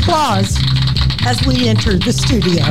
[0.00, 0.56] applause
[1.26, 2.64] as we enter the studio.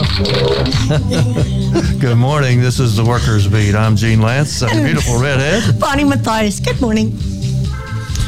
[2.00, 2.62] Good morning.
[2.62, 3.76] This is the Workers Beat.
[3.76, 5.80] I'm Gene Lantz, a beautiful redhead.
[5.80, 7.12] Bonnie Matthias, good morning.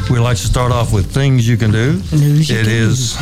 [0.09, 1.93] We like to start off with things you can do.
[2.11, 3.15] News It is-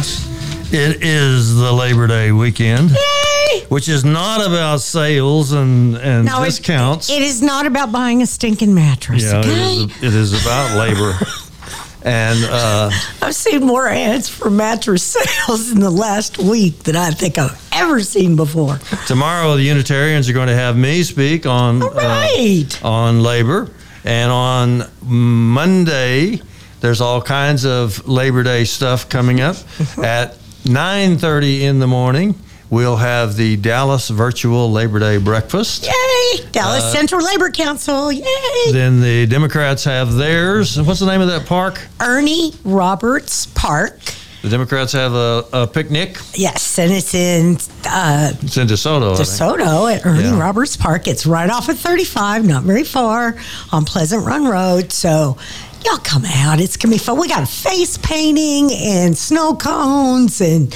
[0.74, 3.62] It is the Labor Day weekend, Yay!
[3.70, 7.10] which is not about sales and and No, it- discounts.
[7.10, 9.24] It is not about buying a stinking mattress.
[9.24, 9.76] yeah, it okay?
[9.76, 11.14] is, it is about labor.
[12.04, 12.90] and uh,
[13.22, 17.62] I've seen more ads for mattress sales in the last week than I think I've
[17.74, 18.80] ever seen before.
[19.08, 23.70] tomorrow, the Unitarians are going to have me speak on All uh, on labor,
[24.04, 26.42] and on Monday
[26.82, 29.58] there's all kinds of Labor Day stuff coming up.
[29.98, 32.36] At 9:30 in the morning,
[32.70, 35.84] we'll have the Dallas Virtual Labor Day Breakfast.
[35.86, 36.46] Yay!
[36.52, 38.12] Dallas Uh, Central Labor Council.
[38.12, 38.72] Yay!
[38.72, 40.80] Then the Democrats have theirs.
[40.82, 41.80] What's the name of that park?
[42.00, 44.00] Ernie Roberts Park.
[44.42, 46.18] The Democrats have a, a picnic.
[46.34, 49.18] Yes, and it's in uh, It's in DeSoto.
[49.18, 50.40] DeSoto at Ernie Yeah.
[50.40, 51.10] Roberts Park.
[51.10, 53.36] It's right off of 35, not very far
[53.74, 54.94] on Pleasant Run Road.
[54.94, 55.36] So
[55.86, 56.60] y'all come out.
[56.60, 57.20] It's going to be fun.
[57.20, 60.42] We got face painting and snow cones.
[60.42, 60.70] And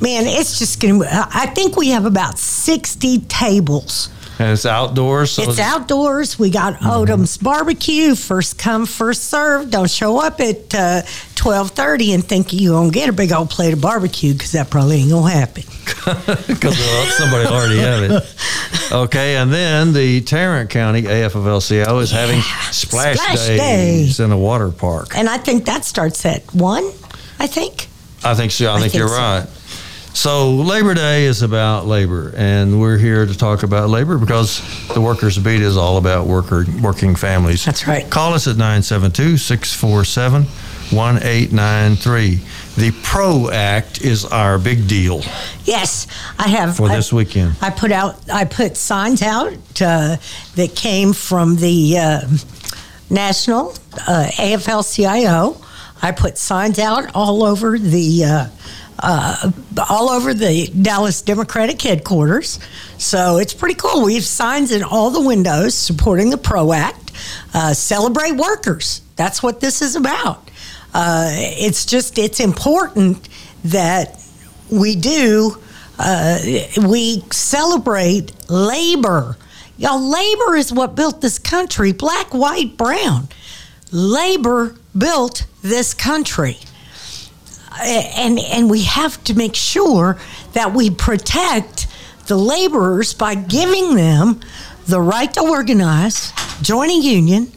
[0.00, 4.08] man, it's just going to, I think we have about 60 tables.
[4.38, 5.32] And it's outdoors.
[5.32, 6.38] So It's outdoors.
[6.38, 6.86] We got Mm-hmm.
[6.86, 8.14] Odom's barbecue.
[8.14, 9.70] First come, first serve.
[9.70, 11.02] Don't show up at uh,
[11.34, 14.70] twelve thirty and think you gonna get a big old plate of barbecue because that
[14.70, 15.64] probably ain't gonna happen.
[16.46, 16.78] because
[17.18, 18.10] somebody already have it.
[18.92, 22.40] Okay, and then the Tarrant County AFL-CIO is having
[22.72, 24.24] splash, Splash days Day.
[24.24, 25.16] in a water park.
[25.16, 26.84] And I think that starts at one.
[27.38, 27.88] I think.
[28.24, 28.70] I think so.
[28.72, 29.14] I, think, think you're so.
[29.14, 29.46] right.
[30.12, 34.60] So Labor Day is about labor, and we're here to talk about labor because
[34.92, 37.64] the Workers Beat is all about worker working families.
[37.64, 38.10] That's right.
[38.10, 38.56] Call us at
[40.90, 42.76] 972-647-1893.
[42.76, 45.22] The PRO Act is our big deal
[45.64, 46.06] Yes,
[46.38, 46.76] I have.
[46.76, 47.56] for I, this weekend.
[47.60, 48.16] I put out.
[48.30, 49.52] I put signs out
[49.82, 50.16] uh,
[50.54, 52.20] that came from the uh,
[53.08, 53.70] national
[54.06, 55.56] uh, AFL-CIO.
[56.02, 58.24] I put signs out all over the.
[58.24, 58.46] Uh,
[59.02, 59.50] uh,
[59.88, 62.58] all over the Dallas Democratic headquarters.
[62.98, 64.04] So it's pretty cool.
[64.04, 67.10] We have signs in all the windows supporting the PRO Act.
[67.54, 69.00] Uh, celebrate workers.
[69.16, 70.49] That's what this is about.
[70.92, 73.28] Uh, it's just, it's important
[73.64, 74.20] that
[74.70, 75.56] we do,
[75.98, 76.38] uh,
[76.86, 79.36] we celebrate labor.
[79.78, 83.28] Y'all, labor is what built this country black, white, brown.
[83.92, 86.58] Labor built this country
[87.80, 90.18] and and we have to make sure
[90.52, 91.86] that we protect
[92.26, 94.40] the laborers by giving them
[94.86, 97.50] the right to organize, join a union,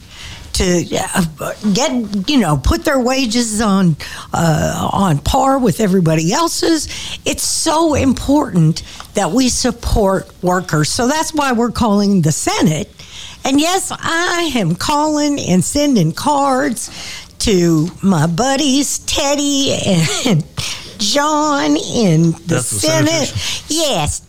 [0.54, 0.86] to
[1.40, 3.96] uh, get you know put their wages on
[4.34, 6.88] uh, on par with everybody else's.
[7.26, 8.84] It's so important
[9.16, 10.90] that we support workers.
[10.90, 12.90] So that's why we're calling the Senate.
[13.46, 16.90] And yes, I am calling and sending cards
[17.40, 19.74] to my buddies Teddy
[20.26, 20.46] and
[20.98, 23.10] John in the That's Senate.
[23.10, 23.66] senators?
[23.70, 24.20] yes,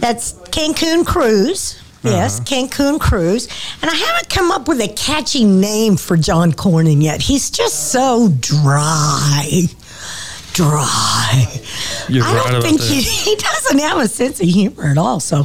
[0.00, 1.80] that's Cancun Cruz.
[2.06, 2.44] Yes, uh-huh.
[2.66, 3.48] Cancun Cruz.
[3.82, 7.20] And I haven't come up with a catchy name for John Cornyn yet.
[7.22, 9.62] He's just so dry.
[10.52, 11.44] Dry.
[12.08, 12.88] You're I don't about think that.
[12.88, 15.20] he, he doesn't have a sense of humor at all.
[15.20, 15.44] So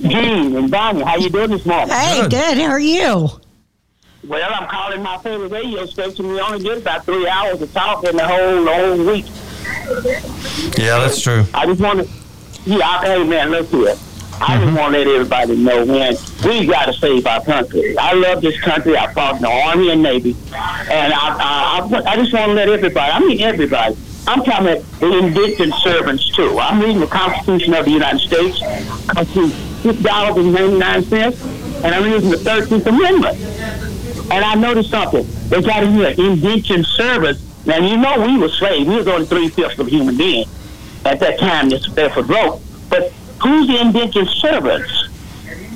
[0.00, 1.88] Gene and Bonnie, how you doing this morning?
[1.94, 2.30] Hey, Good.
[2.30, 2.58] good.
[2.58, 3.28] How are you?
[4.26, 6.28] Well, I'm calling my favorite radio station.
[6.28, 9.26] We only get about three hours of talk in the whole the whole week.
[10.78, 11.44] Yeah, that's true.
[11.54, 12.08] I just want to,
[12.64, 13.94] yeah, hey man, look here.
[14.38, 14.76] I just mm-hmm.
[14.76, 17.96] want to let everybody know, man, we got to save our country.
[17.98, 18.96] I love this country.
[18.96, 22.54] I fought in the Army and Navy, and I, I, I, I just want to
[22.54, 23.12] let everybody.
[23.12, 23.96] I mean everybody.
[24.26, 26.58] I'm talking about the indentured servants too.
[26.58, 28.58] I'm reading the Constitution of the United States,
[29.08, 29.50] Constitution
[29.82, 31.42] six dollars and ninety nine cents,
[31.82, 33.38] and I'm reading the Thirteenth Amendment.
[34.28, 35.24] And I noticed something.
[35.48, 37.42] They got in here indentured servants.
[37.64, 38.86] Now you know we were slaves.
[38.86, 40.46] We was only three fifths of a human being
[41.04, 41.68] at that time.
[41.68, 42.60] This therefore broke.
[42.90, 43.12] But
[43.42, 45.08] who's the indentured servants?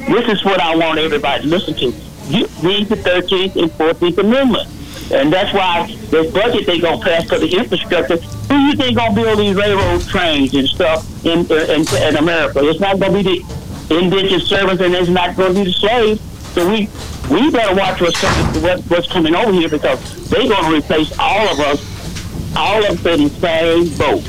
[0.08, 1.92] This is what I want everybody to listen to.
[2.28, 4.68] You read the 13th and 14th Amendment.
[5.12, 8.16] And that's why the budget they gonna pass for the infrastructure.
[8.16, 12.60] Who you think gonna build these railroad trains and stuff in uh, in, in America?
[12.62, 16.20] It's not gonna be the indentured servants, and it's not gonna be the slaves.
[16.54, 16.88] So we
[17.30, 21.16] we better watch what's coming, what, what's coming over here because they're going to replace
[21.16, 24.26] all of us, all of us in the same boat.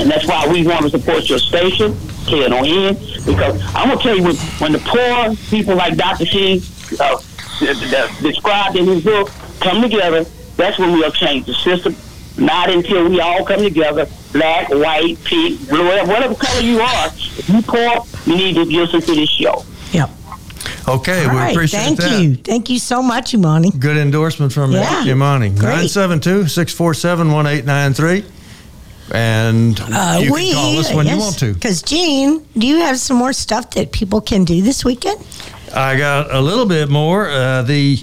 [0.00, 1.96] And that's why we want to support your station,
[2.26, 2.94] KNON,
[3.26, 6.24] because I'm going to tell you, when, when the poor people like Dr.
[6.24, 6.60] King
[7.00, 7.18] uh,
[8.22, 9.30] described in his book
[9.60, 10.24] come together,
[10.56, 11.94] that's when we'll change the system.
[12.36, 17.06] Not until we all come together, black, white, pink, blue, whatever color you are.
[17.06, 19.64] If you poor, you need to listen to this show.
[19.92, 20.10] Yep.
[20.88, 21.50] Okay, All we right.
[21.52, 22.10] appreciate Thank that.
[22.10, 22.34] Thank you.
[22.36, 23.70] Thank you so much, Imani.
[23.70, 25.48] Good endorsement from Yeah, Imani.
[25.50, 25.60] great.
[25.92, 28.24] 972 647 1893.
[29.12, 31.52] And Uh, you we, can call us when you want to.
[31.52, 35.20] Because, Gene, do you have some more stuff that people can do this weekend?
[35.74, 37.28] I got a little bit more.
[37.28, 37.98] Uh, the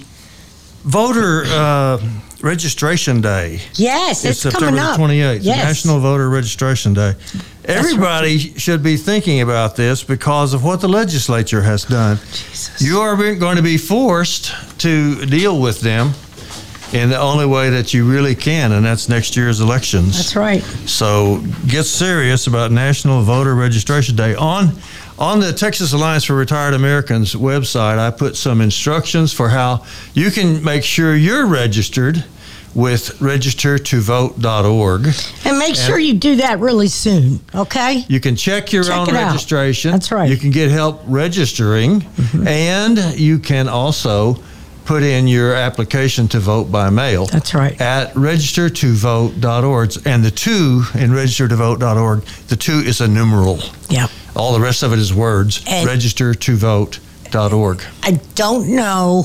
[0.84, 1.98] voter uh,
[2.42, 3.60] registration day.
[3.74, 4.98] Yes, it's, September coming up.
[4.98, 5.64] 28th, Yes.
[5.64, 7.14] National Voter Registration Day.
[7.64, 12.18] Everybody should be thinking about this because of what the legislature has done.
[12.78, 16.12] You are going to be forced to deal with them
[16.92, 20.16] in the only way that you really can, and that's next year's elections.
[20.16, 20.62] That's right.
[20.86, 24.34] So get serious about National Voter Registration Day.
[24.34, 24.72] On
[25.18, 29.84] on the Texas Alliance for Retired Americans website, I put some instructions for how
[30.14, 32.24] you can make sure you're registered
[32.74, 35.06] with registertovote.org.
[35.44, 38.04] And make sure you do that really soon, okay?
[38.08, 39.26] You can check your Check own it out.
[39.32, 39.90] registration.
[39.92, 40.24] That's right.
[40.24, 40.32] Mm-hmm.
[40.32, 42.06] You can get help registering,
[42.46, 44.42] and you can also
[44.84, 47.26] put in your application to vote by mail.
[47.26, 47.80] That's right.
[47.80, 50.06] At registertovote.org.
[50.06, 53.58] And the two in registertovote.org, the two is a numeral.
[53.88, 54.08] Yeah.
[54.34, 55.62] All the rest of it is words.
[55.66, 57.82] And- registertovote.org.
[58.02, 59.24] I don't know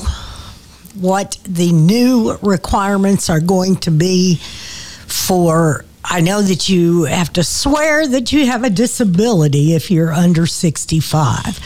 [0.94, 5.84] what the new requirements are going to be for.
[6.04, 10.46] I know that you have to swear that you have a disability if you're under
[10.46, 11.60] 65.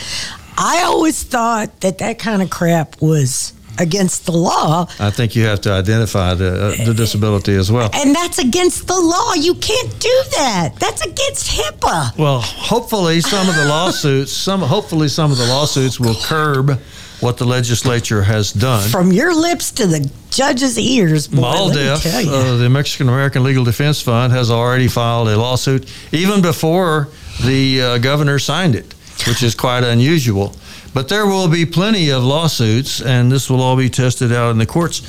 [0.59, 5.45] I always thought that that kind of crap was against the law, I think you
[5.45, 7.91] have to identify the, uh, the disability as well.
[7.95, 9.35] and that's against the law.
[9.35, 10.75] You can't do that.
[10.79, 12.17] That's against HIPAA.
[12.19, 16.81] Well, hopefully some of the lawsuits, some hopefully some of the lawsuits will curb
[17.21, 18.89] what the legislature has done.
[18.91, 22.31] From your lips to the judge's ears, boy, MALDEF, tell you.
[22.31, 27.09] uh, the Mexican American Legal Defense Fund, has already filed a lawsuit even before
[27.45, 28.93] the uh, governor signed it,
[29.29, 30.57] which is quite unusual.
[30.95, 34.59] But there will be plenty of lawsuits, and this will all be tested out in
[34.59, 35.01] the courts,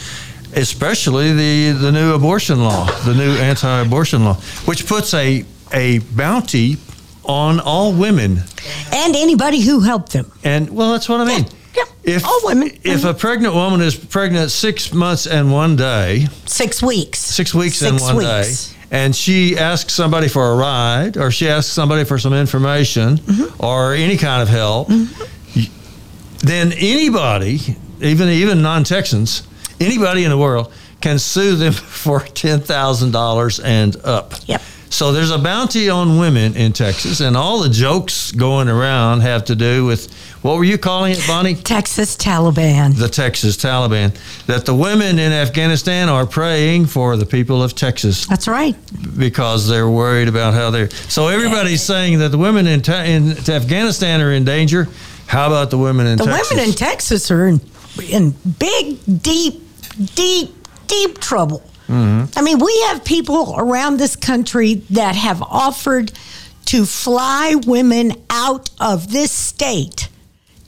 [0.55, 4.35] especially the, the new abortion law, the new anti abortion law,
[4.65, 5.43] which puts a,
[5.73, 6.77] a bounty
[7.25, 8.39] on all women.
[8.93, 10.31] and anybody who helped them.
[10.43, 11.45] And, well, that's what I mean.
[11.75, 12.71] Yeah, If, all women.
[12.83, 17.19] if a pregnant woman is pregnant six months and one day, Six weeks.
[17.19, 18.73] six weeks Six in one weeks.
[18.73, 23.17] day, and she asks somebody for a ride, or she asks somebody for some information,
[23.17, 23.63] Mm-hmm.
[23.65, 25.07] or any kind of help, y-
[26.43, 27.59] then anybody,
[28.01, 29.43] even even non Texans,
[29.79, 31.73] anybody in the world can sue them
[32.03, 34.33] for ten thousand dollars and up.
[34.45, 34.61] Yep.
[34.89, 39.43] So there's a bounty on women in Texas, and all the jokes going around have
[39.45, 40.13] to do with
[40.43, 41.55] what were you calling it, Bonnie?
[41.55, 42.95] Texas Taliban.
[42.95, 44.13] the Texas Taliban,
[44.45, 48.75] that the women in Afghanistan are praying for the people of Texas That's right.
[49.17, 50.91] because they're worried about how they're.
[50.91, 54.89] So everybody's saying that the women in, Ta- in Afghanistan are in danger.
[55.33, 56.49] How about the women in The Texas?
[56.51, 57.59] women in Texas are in,
[58.09, 59.61] in big, deep,
[60.15, 60.55] deep,
[60.87, 61.59] deep trouble.
[61.87, 62.37] Mm-hmm.
[62.37, 66.11] I mean, we have people around this country that have offered
[66.65, 70.07] to fly women out of this state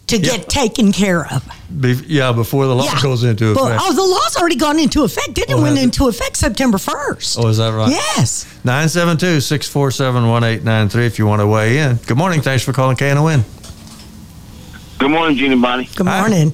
[0.07, 0.37] to Yeah.
[0.37, 1.43] get taken care of.
[1.79, 3.01] Be- yeah, before the law Yeah.
[3.01, 3.81] goes into effect.
[3.83, 5.33] oh, the law's already gone into effect.
[5.33, 7.37] Didn't Oh, it went into effect September 1st.
[7.43, 7.89] Oh, is that right?
[7.89, 8.45] Yes.
[8.63, 11.95] 972 647 1893 if you want to weigh in.
[12.05, 12.41] Good morning.
[12.41, 13.43] Thanks for calling KNON.
[14.97, 15.89] Good morning, Gene and Bonnie.
[15.95, 16.19] Good Hi.
[16.21, 16.53] morning.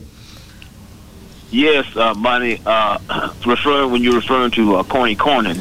[1.52, 2.98] Yes, uh, Bonnie, uh,
[3.46, 5.58] referring when you're referring to uh, Corny Cornyn.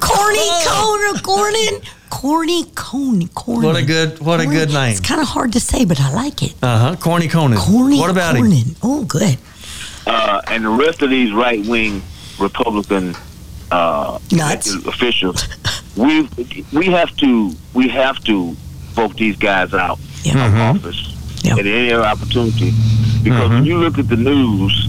[0.00, 1.10] Corny Oh.
[1.12, 1.80] Corner Cornin.
[2.10, 3.66] Corny Coney Corny.
[3.66, 4.90] What a good what a good name.
[4.92, 6.54] It's kind of hard to say, but I like it.
[6.62, 6.96] Uh huh.
[6.96, 7.58] Corny Conan.
[7.58, 8.46] Corny what about him?
[8.82, 9.36] Oh, good.
[10.06, 12.02] uh, and the rest of these right wing
[12.40, 13.14] Republican
[13.70, 14.18] uh,
[14.86, 15.46] officials,
[15.96, 16.28] we
[16.72, 18.52] we have to we have to
[18.94, 20.46] vote these guys out Yeah.
[20.46, 21.54] of office Yeah.
[21.54, 22.72] at any opportunity
[23.22, 24.88] because when you look at the news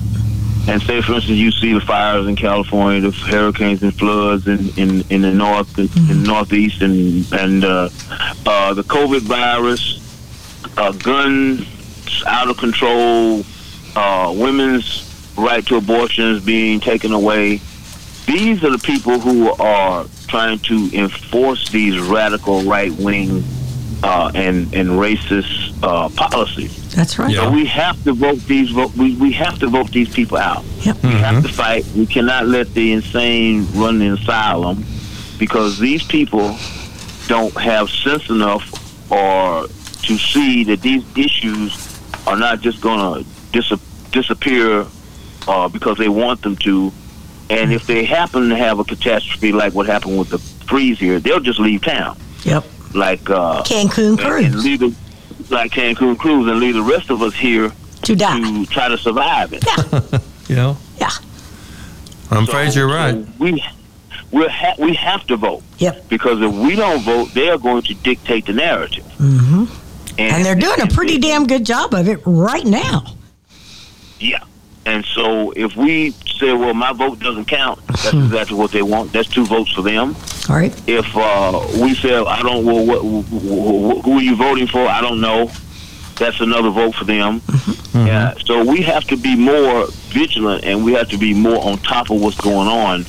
[0.67, 4.69] and say, for instance, you see the fires in California, the hurricanes and floods in,
[4.77, 7.89] in, in the north and in the northeast, and and uh,
[8.45, 9.99] uh, the COVID virus,
[10.77, 11.65] uh, guns
[12.27, 13.43] out of control,
[13.95, 15.05] uh, women's
[15.37, 17.61] right to abortions being taken away.
[18.27, 23.43] These are the people who are trying to enforce these radical right wing
[24.03, 26.93] uh, and and racist uh, policies.
[26.95, 27.31] That's right.
[27.31, 27.43] Yeah.
[27.43, 28.95] So we have to vote these vote.
[28.95, 30.63] We, we have to vote these people out.
[30.81, 31.03] Yep.
[31.03, 31.85] We have to fight.
[31.95, 34.85] We cannot let the insane run the asylum
[35.37, 36.57] because these people
[37.27, 43.29] don't have sense enough or to see that these issues are not just going to
[43.51, 43.79] dis-
[44.11, 44.85] disappear
[45.47, 46.91] uh, because they want them to.
[47.49, 51.19] And if they happen to have a catastrophe like what happened with the freeze here,
[51.19, 52.17] they'll just leave town.
[52.43, 52.63] Yep.
[52.93, 54.95] Like uh, Cancun and, and Cruz leave the,
[55.49, 57.71] like Cancun Cruz and leave the rest of us here
[58.03, 58.39] to die.
[58.39, 59.63] to try to survive it.
[60.49, 61.09] You know, Yeah.
[62.31, 63.13] I'm So- afraid you're right.
[63.13, 63.63] so we
[64.31, 66.09] we ha- we have to vote Yep.
[66.09, 69.05] because if we don't vote, they are going to dictate the narrative.
[69.19, 69.65] Mm-hmm.
[70.17, 73.05] And they're doing a pretty damn good job of it right now.
[74.19, 74.43] Yeah.
[74.85, 78.23] And so if we say, well, my vote doesn't count, that's Hmm.
[78.25, 79.11] exactly what they want.
[79.13, 80.15] That's two votes for them.
[80.49, 80.73] All right.
[80.87, 84.79] If uh, we say, I don't, well, what, wh- wh- who are you voting for?
[84.87, 85.51] I don't know.
[86.15, 87.39] That's another vote for them.
[87.41, 88.07] Mm-hmm.
[88.07, 88.33] Yeah.
[88.45, 92.09] So we have to be more vigilant, and we have to be more on top
[92.09, 93.05] of what's going on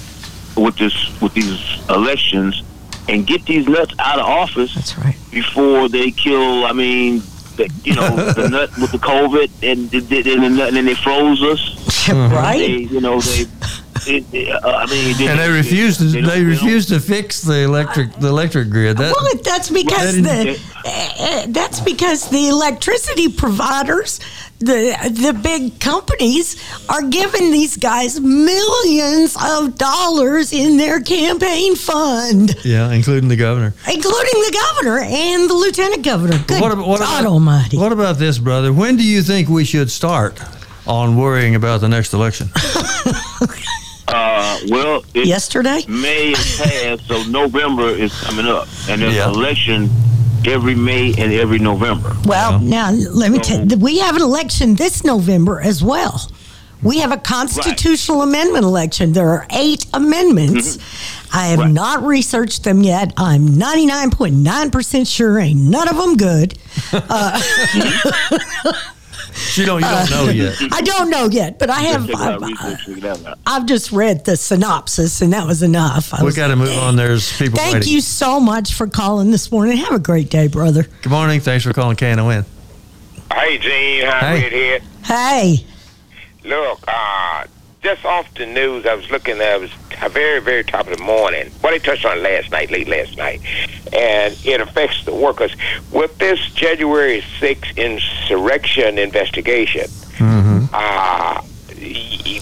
[0.56, 1.58] with this with these
[1.88, 2.62] elections,
[3.08, 5.16] and get these nuts out of office That's right.
[5.30, 6.64] before they kill.
[6.64, 7.22] I mean,
[7.68, 11.42] the, you know, the nut with the COVID, and, and, and, and then they froze
[11.42, 11.76] us.
[12.10, 12.68] They, Right?
[12.90, 13.44] you know, they.
[14.06, 16.04] It, it, uh, I mean, And they refuse to.
[16.04, 16.56] they don't- They they
[16.88, 18.96] don't- to fix the electric the electric grid.
[18.96, 24.20] That Well, that's because That the that's because the electricity providers,
[24.58, 26.56] the the big companies,
[26.88, 33.74] are giving these guys millions of dollars in their campaign fund, yeah, including the governor.
[33.86, 36.38] including the governor and the lieutenant governor.
[36.46, 37.76] Good What, ab- what God about, Almighty!
[37.78, 38.72] What about this, brother?
[38.72, 40.40] When do you think we should start
[40.86, 42.48] on worrying about the next election?
[44.12, 49.28] Uh, well, it, Yesterday, May is past, so November is coming up, and there's Yeah.
[49.28, 49.88] an election
[50.46, 52.16] every May and every November.
[52.24, 56.30] well, now let me tell you, we have an election this November as well.
[56.82, 59.12] We have a constitutional amendment election.
[59.12, 60.78] There are eight amendments.
[61.32, 61.66] I have Mm-hmm.
[61.68, 61.72] Right.
[61.72, 63.12] not researched them yet.
[63.18, 66.58] I'm 99.9% sure ain't none of them good.
[69.54, 69.80] You don't.
[69.80, 70.56] You don't know yet.
[70.72, 72.06] I don't know yet, but I have.
[72.06, 73.38] Check it I've, research, figure that out.
[73.46, 76.14] I've just read the synopsis, and that was enough.
[76.14, 76.96] I We got to move on.
[76.96, 77.92] There's people Thank waiting.
[77.92, 79.76] you so much for calling this morning.
[79.78, 80.84] Have a great day, brother.
[81.02, 81.40] Good morning.
[81.40, 82.44] Thanks for calling KNON.
[83.32, 84.42] Hey, Gene, how Hey.
[84.42, 84.80] Red here?
[85.04, 85.66] Hey,
[86.44, 87.44] Look, uh,
[87.82, 89.70] just off the news, I was looking at it was
[90.12, 91.50] very, very top of the morning.
[91.62, 93.40] Well, they touched on last night, late last night,
[93.92, 95.54] and it affects the workers.
[95.92, 99.86] With this January 6th insurrection investigation,
[100.72, 101.42] uh,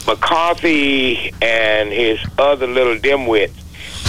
[0.06, 3.52] McCarthy and his other little dimwits,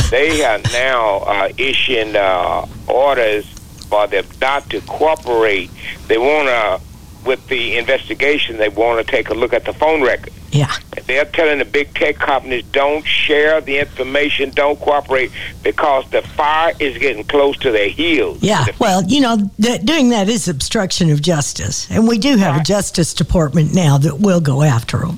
[0.10, 3.48] they are now uh, issuing uh, orders
[3.90, 5.70] for them not to cooperate.
[6.08, 6.82] They want to,
[7.26, 10.34] with the investigation, they want to take a look at the phone record.
[10.52, 10.74] yeah,
[11.10, 15.32] They're telling the big tech companies don't share the information, don't cooperate
[15.64, 18.38] because the fire is getting close to their heels.
[18.44, 18.66] yeah.
[18.66, 22.58] The- Well, you know, th- doing that is obstruction of justice, and we do have
[22.58, 25.18] a Justice Department now that will go after them.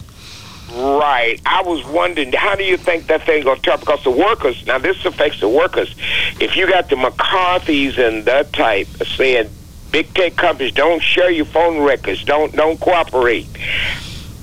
[0.74, 1.42] Right.
[1.46, 3.80] I was wondering, how do you think that thing going to turn?
[3.82, 5.94] Because the workers, now this affects the workers.
[6.40, 9.50] If you got the McCarthy's and that type saying
[9.92, 13.48] big tech companies don't share your phone records, don't don't cooperate,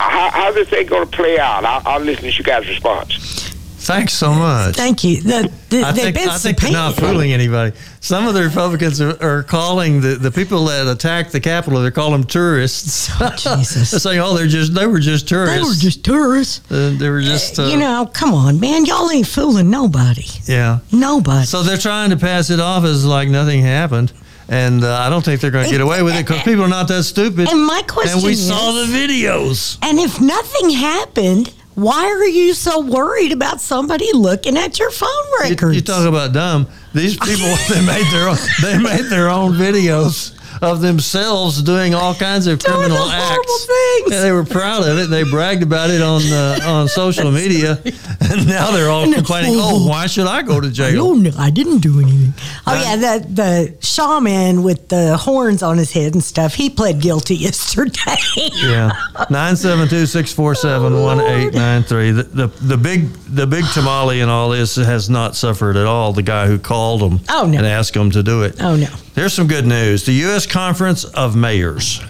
[0.01, 1.65] how, how's this thing going to play out?
[1.65, 3.45] I'll, I'll listen to you guys' response.
[3.81, 4.77] Thanks so much.
[4.77, 5.23] Thank you.
[5.23, 7.75] The, the, I they've think, been I think they're not fooling anybody.
[8.01, 11.91] Some of the Republicans are, are calling the, the people that attacked the Capitol, they're
[11.91, 13.09] calling them tourists.
[13.21, 13.91] Oh, Jesus.
[13.91, 15.57] they're saying, oh, they're just, they were just tourists.
[15.57, 16.71] They were just tourists.
[16.71, 18.85] Uh, they were just, uh, you know, come on, man.
[18.85, 20.27] Y'all ain't fooling nobody.
[20.45, 20.81] yeah.
[20.93, 21.47] Nobody.
[21.47, 24.13] So they're trying to pass it off as like nothing happened.
[24.49, 26.69] And uh, I don't think they're going to get away with it because people are
[26.69, 27.49] not that stupid.
[27.51, 29.77] and my question And we is, saw the videos.
[29.83, 35.09] and if nothing happened, why are you so worried about somebody looking at your phone
[35.45, 35.77] You, records?
[35.77, 36.67] you talk about dumb.
[36.95, 42.15] These people they made their own, they made their own videos of themselves doing all
[42.15, 43.67] kinds of criminal acts.
[43.67, 44.13] things.
[44.13, 45.11] Yeah, they were proud of it.
[45.11, 47.79] They bragged about it on uh, on social media,
[48.21, 49.55] and now they're all And complaining.
[49.57, 51.15] Oh, why should I go to jail?
[51.15, 51.39] don't.
[51.39, 52.35] I didn't do anything.
[52.67, 56.55] Oh yeah, the the shaman with the horns on his head and stuff.
[56.55, 58.17] He pled guilty yesterday.
[58.55, 58.93] Yeah,
[59.31, 62.11] nine seven two six four seven one eight nine three.
[62.11, 66.13] The the the big the big tamale in all this has not suffered at all.
[66.13, 67.59] The guy who called him Oh, no.
[67.59, 68.57] and asked him to do it.
[68.63, 68.89] Oh no.
[69.19, 70.07] Here's some good news.
[70.07, 70.47] The U.S.
[70.47, 72.01] Conference of Mayors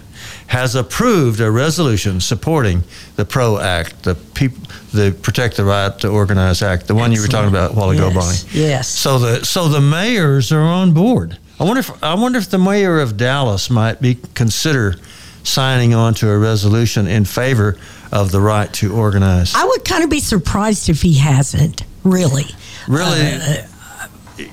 [0.45, 2.83] has approved a resolution supporting
[3.15, 4.61] the PRO Act, the people,
[4.93, 7.89] the Protect the Right to Organize Act, the one you were talking about a while
[7.89, 8.43] ago, yes.
[8.43, 8.59] Bonnie.
[8.59, 8.87] Yes.
[8.87, 12.57] So the so the mayors are on board I wonder if I wonder if the
[12.57, 14.95] mayor of Dallas might be consider
[15.43, 17.77] signing on to a resolution in favor
[18.11, 19.53] of the right to organize.
[19.55, 21.83] I would kind of be surprised if he hasn't.
[22.03, 22.45] Really,
[22.87, 23.33] Really?
[23.33, 23.63] Uh,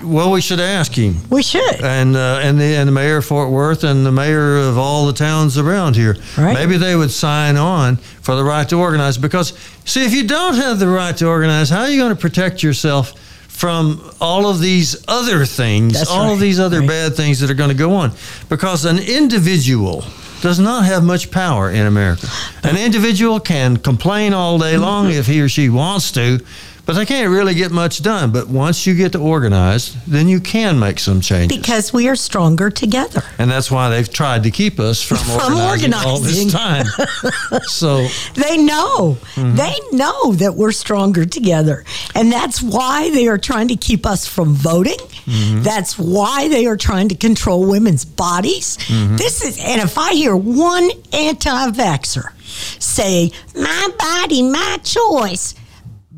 [0.02, 1.16] well, we should ask him.
[1.31, 1.83] we should.
[1.83, 5.07] and uh, and the and the mayor of Fort Worth and the mayor of all
[5.07, 6.16] the towns around here.
[6.37, 6.55] Right.
[6.55, 9.52] Maybe they would sign on for the right to organize because
[9.85, 12.62] see if you don't have the right to organize, how are you going to protect
[12.62, 13.12] yourself
[13.49, 16.33] from all of these other things, That's all right.
[16.35, 16.88] of these other Right.
[16.88, 18.12] bad things that are going to go on?
[18.50, 20.05] Because an individual
[20.43, 22.26] does not have much power in America.
[22.62, 26.38] An individual can complain all day long if he or she wants to,
[26.87, 28.31] but they can't really get much done.
[28.31, 31.59] But once you get to organized, then you can make some changes.
[31.59, 33.23] Because we are stronger together.
[33.38, 36.87] And that's why they've tried to keep us from, From organizing, all this time.
[37.64, 39.19] so They know.
[39.35, 39.57] Mm-hmm.
[39.57, 41.85] They know that we're stronger together.
[42.14, 44.99] And that's why they are trying to keep us from voting.
[45.26, 45.62] Mm-hmm.
[45.62, 48.76] That's why they are trying to control women's bodies.
[48.76, 49.16] Mm-hmm.
[49.16, 52.33] This is, and if I hear one anti vaxxer
[52.81, 55.55] say, my body, my choice,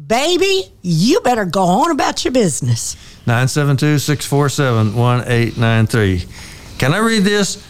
[0.08, 2.96] baby, you better go on about your business.
[3.26, 6.24] 972 647 1893.
[6.78, 7.62] Can I read this?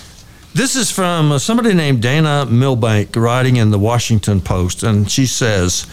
[0.54, 5.26] This is from uh, somebody named Dana Milbank writing in the Washington Post, and she
[5.26, 5.86] says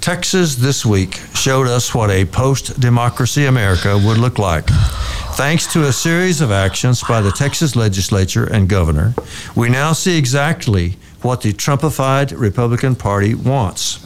[0.00, 4.66] Texas this week showed us what a post democracy America would look like.
[5.34, 9.14] Thanks to a series of actions by the Texas legislature and governor,
[9.54, 14.05] we now see exactly what the Trumpified Republican Party wants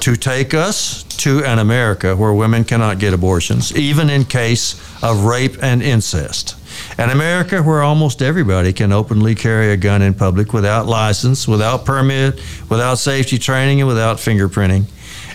[0.00, 5.24] to take us to an America where women cannot get abortions, even in case of
[5.24, 6.56] rape and incest.
[6.98, 11.84] An America where almost everybody can openly carry a gun in public without license, without
[11.84, 14.86] permit, without safety training, and without fingerprinting.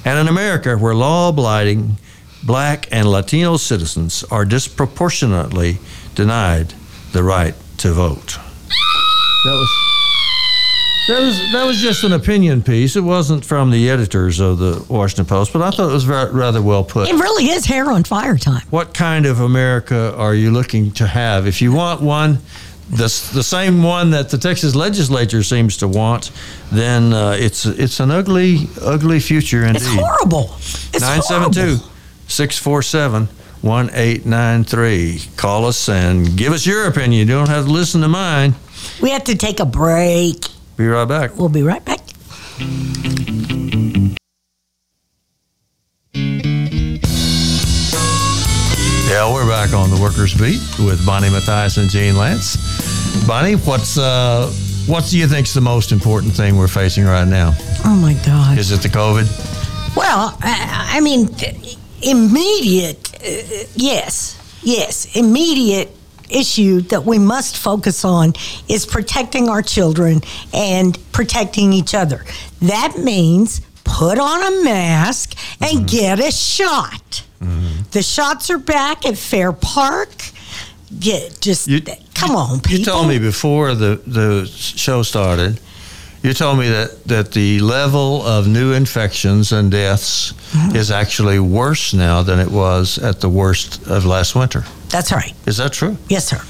[0.03, 1.97] And an America where law abiding
[2.43, 5.77] black and Latino citizens are disproportionately
[6.15, 6.73] denied
[7.13, 8.37] the right to vote.
[9.45, 9.86] That was.
[11.07, 12.97] That was that was just an opinion piece.
[12.97, 16.29] It wasn't from the editors of the Washington Post, but I thought it was very,
[16.31, 17.07] rather well put.
[17.07, 18.63] It really is hair on fire time.
[18.71, 21.47] What kind of America are you looking to have?
[21.47, 22.39] If you want one,
[22.89, 26.31] the, the same one that the Texas legislature seems to want,
[26.73, 29.77] then uh, it's it's an ugly ugly future indeed.
[29.83, 30.55] It's horrible.
[30.93, 31.85] It's 972
[32.27, 33.29] 647
[33.61, 35.21] 1893.
[35.37, 37.27] Call us and give us your opinion.
[37.27, 38.55] You don't have to listen to mine.
[39.01, 40.45] We have to take a break.
[40.77, 41.35] Be right back.
[41.35, 41.99] We'll be right back.
[49.09, 53.27] Yeah, we're back on the Workers Beat with Bonnie Matthias and Gene Lantz.
[53.27, 54.51] Bonnie, what's uh,
[54.85, 57.55] what do you think's the most important thing we're facing right now?
[57.83, 58.59] Oh my God.
[58.59, 59.95] Is it the COVID?
[59.95, 61.29] Well, I, I mean,
[62.03, 65.96] immediate, uh, yes, yes, immediate
[66.29, 68.33] issue that we must focus on
[68.67, 70.21] is protecting our children
[70.53, 72.25] and protecting each other.
[72.61, 75.77] That means put on a mask Mm-hmm.
[75.77, 77.23] and get a shot.
[77.91, 80.09] The shots are back at Fair Park.
[80.99, 81.81] Get just You-
[82.13, 82.79] come on, people.
[82.79, 85.59] You told me before the the show started.
[86.23, 90.75] You told me that, that the level of new infections and deaths Mm-hmm.
[90.75, 94.63] is actually worse now than it was at the worst of last winter.
[94.89, 95.33] That's right.
[95.45, 95.97] Is that true?
[96.09, 96.41] Yes, sir.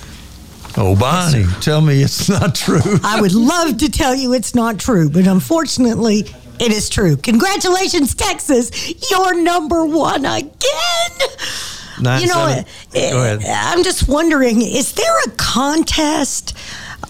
[0.80, 2.82] Oh, Bonnie, tell me it's not true.
[3.04, 6.20] I would love to tell you it's not true, but unfortunately,
[6.60, 7.18] it is true.
[7.18, 8.70] Congratulations, Texas.
[9.10, 10.52] You're number one again.
[12.00, 13.44] Nine, you know, seven- eh, Go ahead.
[13.44, 16.56] I'm just wondering is there a contest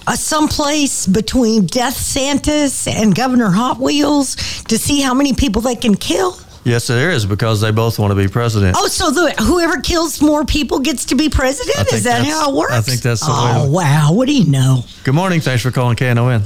[0.05, 4.37] uh, someplace between Death Santis and Governor Hot Wheels
[4.69, 6.37] to see how many people they can kill?
[6.67, 8.75] Yes, there is because they both want to be president.
[8.77, 11.93] Oh, so the, whoever kills more people gets to be president?
[11.93, 12.73] Is that how it works?
[12.73, 14.11] I think that's the way Oh, wow.
[14.11, 14.83] What do you know?
[15.05, 15.39] Good morning.
[15.39, 16.43] Thanks for calling KNON.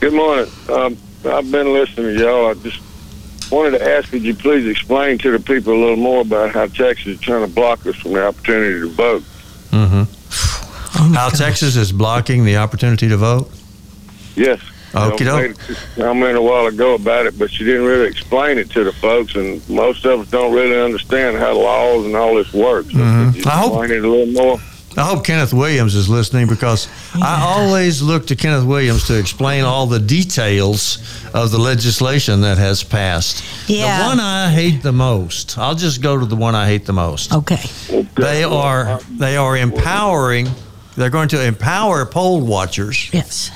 [0.00, 0.50] Good morning.
[0.70, 0.96] Um,
[1.30, 2.50] I've been listening to y'all.
[2.50, 2.80] I just
[3.52, 6.66] wanted to ask, could you please explain to the people a little more about how
[6.66, 9.22] Texas is trying to block us from the opportunity to vote?
[9.72, 10.02] Mm-hmm.
[10.98, 11.38] Oh, How gosh.
[11.38, 13.50] Texas is blocking the opportunity to vote?
[14.34, 14.62] Yes.
[14.96, 16.16] Okie I doke.
[16.16, 18.92] made a a while ago about it, but she didn't really explain it to the
[18.92, 22.92] folks, and most of us don't really understand how laws and all this works.
[22.92, 23.46] So Mhm.
[23.46, 24.60] I hope- explain it a little more?
[24.98, 26.88] I hope Kenneth Williams is listening because
[27.20, 30.96] I always look to Kenneth Williams to explain all the details
[31.34, 33.42] of the legislation that has passed.
[33.66, 33.98] Yeah.
[33.98, 36.94] The one I hate the most, I'll just go to the one I hate the
[36.94, 37.34] most.
[37.34, 37.60] Okay.
[38.16, 40.48] They are they are empowering
[40.96, 43.10] they're going to empower poll watchers.
[43.12, 43.50] Yes.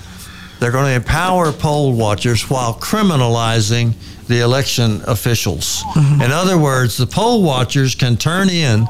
[0.60, 3.94] They're going to empower poll watchers while criminalizing
[4.28, 5.82] the election officials.
[5.94, 6.22] Mm-hmm.
[6.22, 8.86] In other words, the poll watchers can turn in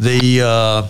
[0.00, 0.82] the uh,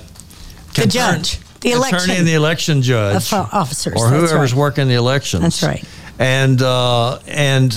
[0.73, 1.39] can The turn- judge.
[1.61, 1.97] The election.
[1.99, 4.59] attorney and the election judge uh, officers, or whoever's right.
[4.61, 5.43] working the elections.
[5.43, 5.85] That's right.
[6.19, 7.73] And uh, and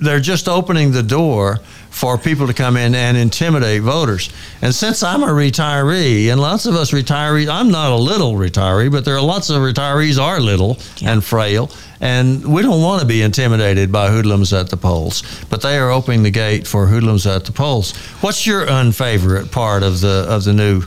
[0.00, 1.58] they're just opening the door
[1.92, 4.30] for people to come in and intimidate voters.
[4.62, 8.90] And since I'm a retiree, and lots of us retirees, I'm not a little retiree,
[8.90, 13.06] but there are lots of retirees are little and frail, and we don't want to
[13.06, 15.22] be intimidated by hoodlums at the polls.
[15.50, 17.94] But they are opening the gate for hoodlums at the polls.
[18.22, 20.82] What's your unfavorite part of the of the new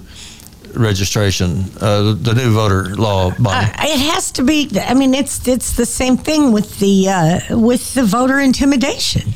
[0.74, 3.68] registration, uh, the new voter law, Bonnie?
[3.68, 4.70] Uh, it has to be.
[4.82, 9.34] I mean, it's it's the same thing with the uh, with the voter intimidation.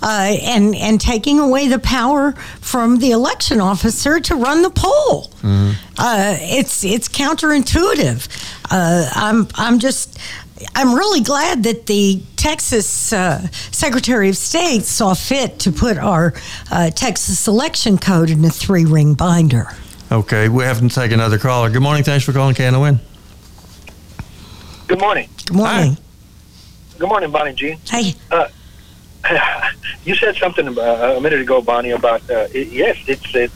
[0.00, 5.30] Uh, and and taking away the power from the election officer to run the poll,
[5.98, 8.28] uh, it's it's counterintuitive.
[8.70, 10.18] Uh, I'm I'm just
[10.74, 16.34] I'm really glad that the Texas uh, Secretary of State saw fit to put our
[16.70, 19.68] uh, Texas election code in a three ring binder.
[20.10, 21.70] Okay, we have to take another caller.
[21.70, 22.02] Good morning.
[22.04, 22.98] Thanks for calling KNON.
[24.86, 25.28] Good morning.
[25.44, 25.98] Good morning.
[26.98, 27.76] Good morning, Bonnie G.
[27.88, 28.14] Hey,
[30.04, 33.54] You said something uh, a minute ago, Bonnie, about uh, it, yes, it's it's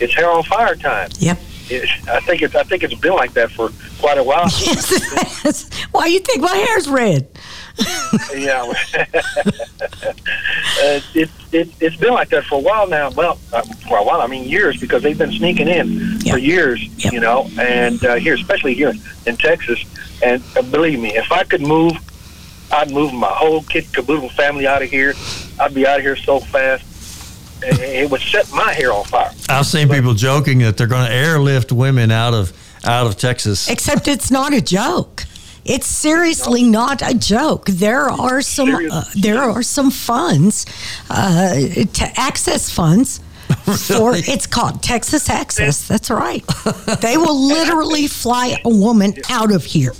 [0.00, 1.10] it's hair on fire time.
[1.18, 1.38] yep.
[1.70, 4.44] It, I think it's I think it's been like that for quite a while.
[4.66, 5.02] Yes, it
[5.44, 5.70] has.
[5.92, 7.28] Why you think my hair's red?
[8.36, 8.74] yeah, uh,
[11.14, 13.10] it, it it's been like that for a while now.
[13.10, 16.32] Well, uh, for a while, I mean years, because they've been sneaking in Yep.
[16.34, 16.82] for years.
[17.04, 17.12] Yep.
[17.12, 18.92] You know, and uh, here, especially here
[19.26, 19.84] in Texas.
[20.22, 21.92] And uh, believe me, if I could move,
[22.72, 25.14] I'd move my whole kid caboodle family out of here.
[25.60, 26.84] I'd be out of here so fast.
[27.62, 29.30] It, it would set my hair on fire.
[29.48, 32.52] I've seen people joking that they're going to airlift women out of
[32.84, 33.68] out of Texas.
[33.68, 35.24] Except it's not a joke.
[35.64, 37.66] It's seriously not a joke.
[37.66, 40.66] There are some uh, there are some funds,
[41.08, 43.20] uh, to access funds.
[43.86, 45.86] For it's called Texas Access.
[45.86, 46.42] That's right.
[47.00, 49.92] They will literally fly a woman out of here.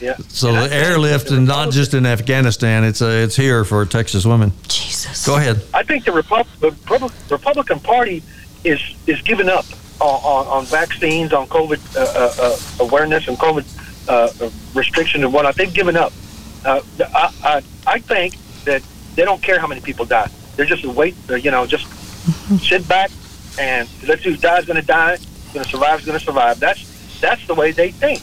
[0.00, 0.16] Yeah.
[0.28, 4.52] So the airlift, and not just in Afghanistan, it's uh, it's here for Texas women.
[4.68, 5.26] Jesus.
[5.26, 5.62] Go ahead.
[5.74, 8.22] I think the, Repub- the Repub- Republican Party
[8.64, 9.64] is is giving up
[10.00, 13.64] on, on, on vaccines, on COVID uh, uh, uh, awareness, and COVID
[14.08, 15.56] uh, restrictions and whatnot.
[15.56, 16.12] They've given up.
[16.64, 16.80] Uh,
[17.14, 18.82] I, I I think that
[19.16, 20.28] they don't care how many people die.
[20.56, 21.16] They're just wait.
[21.30, 21.86] uh, You know, just
[22.62, 23.10] sit back
[23.58, 25.16] and let's see who dies going to die.
[25.52, 26.60] Going to survive is going to survive.
[26.60, 26.84] That's
[27.20, 28.22] that's the way they think.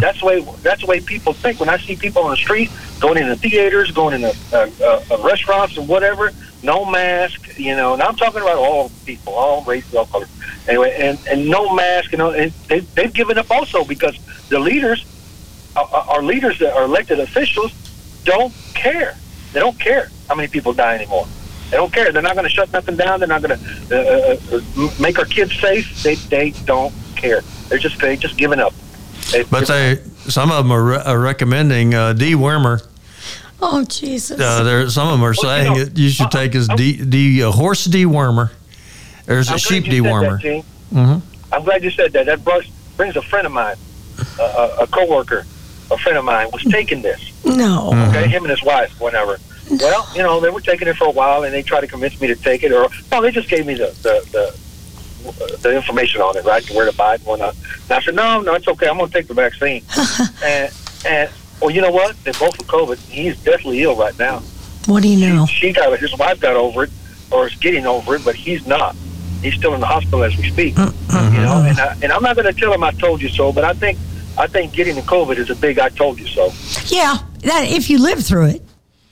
[0.00, 1.60] That's the way that's the way people think.
[1.60, 2.70] When I see people on the street
[3.00, 6.30] going into theaters, going into uh, uh, uh, restaurants and whatever,
[6.62, 7.94] no mask, you know.
[7.94, 10.28] And I'm talking about all people, all races, all colors.
[10.68, 12.30] Anyway, and and no mask, you know.
[12.30, 14.16] And they they've given up also because
[14.48, 15.04] the leaders,
[15.76, 17.72] uh, uh, our leaders that are elected officials,
[18.24, 19.16] don't care.
[19.52, 21.26] They don't care how many people die anymore.
[21.70, 22.10] They don't care.
[22.12, 23.20] They're not going to shut nothing down.
[23.20, 26.02] They're not going to uh, uh, make our kids safe.
[26.02, 27.42] They they don't care.
[27.68, 28.72] They're just they just giving up.
[29.32, 29.96] They, But they,
[30.28, 32.84] some of them are, re- are recommending uh, dewormer.
[33.62, 34.40] Oh Jesus.
[34.40, 36.54] Uh, there, some of them are Well, you saying know, that you should uh, take
[36.54, 38.50] as uh, de, de, uh, horse dewormer.
[39.26, 40.30] There's a I'm sheep glad you dewormer.
[40.32, 40.64] That, Gene.
[40.92, 41.22] Mhm.
[41.52, 42.26] I'm glad you said that.
[42.26, 42.64] That brought,
[42.96, 43.76] brings a friend of mine,
[44.38, 45.44] a, a, a coworker,
[45.90, 47.20] a friend of mine was taking this.
[47.44, 47.90] no.
[48.08, 49.38] Okay, him and his wife, whatever.
[49.70, 52.20] Well, you know, they were taking it for a while, and they tried to convince
[52.20, 54.58] me to take it, or no, they just gave me the the the,
[55.60, 57.54] the information on it, right, where to buy it, and whatnot.
[57.84, 58.88] And I said, no, no, it's okay.
[58.88, 59.84] I'm going to take the vaccine.
[60.44, 60.72] and
[61.06, 61.30] and
[61.60, 62.16] well, you know what?
[62.24, 62.98] They're both with COVID.
[63.08, 64.40] He's deathly ill right now.
[64.86, 65.46] What do you know?
[65.46, 66.00] She got it.
[66.00, 66.90] his wife got over it,
[67.30, 68.96] or is getting over it, but he's not.
[69.42, 70.74] He's still in the hospital as we speak.
[70.74, 71.42] Mm, you mm-hmm.
[71.42, 73.64] know, and I, and I'm not going to tell him I told you so, but
[73.64, 73.98] I think
[74.38, 76.52] I think getting the COVID is a big I told you so.
[76.86, 78.62] Yeah, that if you live through it,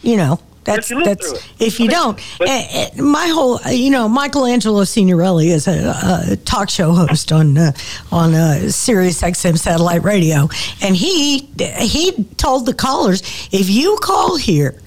[0.02, 0.40] you know.
[0.68, 2.20] That's If you that's if you don't.
[2.38, 6.92] but- eh, eh, my whole, uh, you know, Michelangelo Signorelli is a, a talk show
[6.92, 7.72] host on uh,
[8.12, 10.48] on uh, Sirius XM satellite radio,
[10.83, 14.78] and he he told the callers if you call here.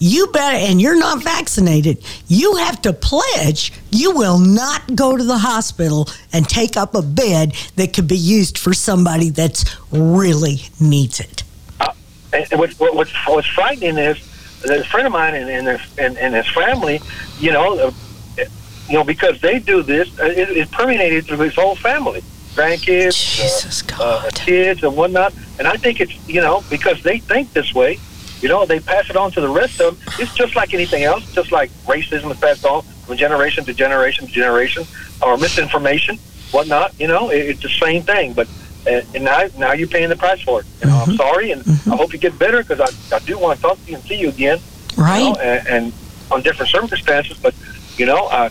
[0.00, 2.04] You better, and you're not vaccinated.
[2.28, 7.02] You have to pledge you will not go to the hospital and take up a
[7.02, 11.42] bed that could be used for somebody that's really needs it.
[12.32, 14.18] And and what, what, what's, what's frightening is
[14.64, 17.00] a friend of mine and, and, their, and, and his family,
[17.38, 17.92] you know, uh,
[18.88, 22.22] you know, because they do this, uh, it, it permeated through his whole family,
[22.54, 24.34] grandkids, Jesus uh, uh, God.
[24.34, 25.34] kids, and whatnot.
[25.58, 27.98] And I think it's you know because they think this way,
[28.40, 30.14] you know, they pass it on to the rest of them.
[30.18, 34.26] It's just like anything else, just like racism is passed on from generation to generation
[34.26, 34.84] to generation,
[35.20, 36.16] or misinformation,
[36.50, 36.98] whatnot.
[36.98, 38.48] You know, it, it's the same thing, but.
[38.88, 40.66] And and now, now you're paying the price for it.
[40.80, 43.56] You know, I'm sorry, and I hope you get better because I, I do want
[43.58, 44.58] to talk to you and see you again.
[44.96, 45.22] you Right?
[45.24, 45.92] know, and, and
[46.30, 47.36] on different circumstances.
[47.38, 47.54] But
[47.98, 48.50] you know, I,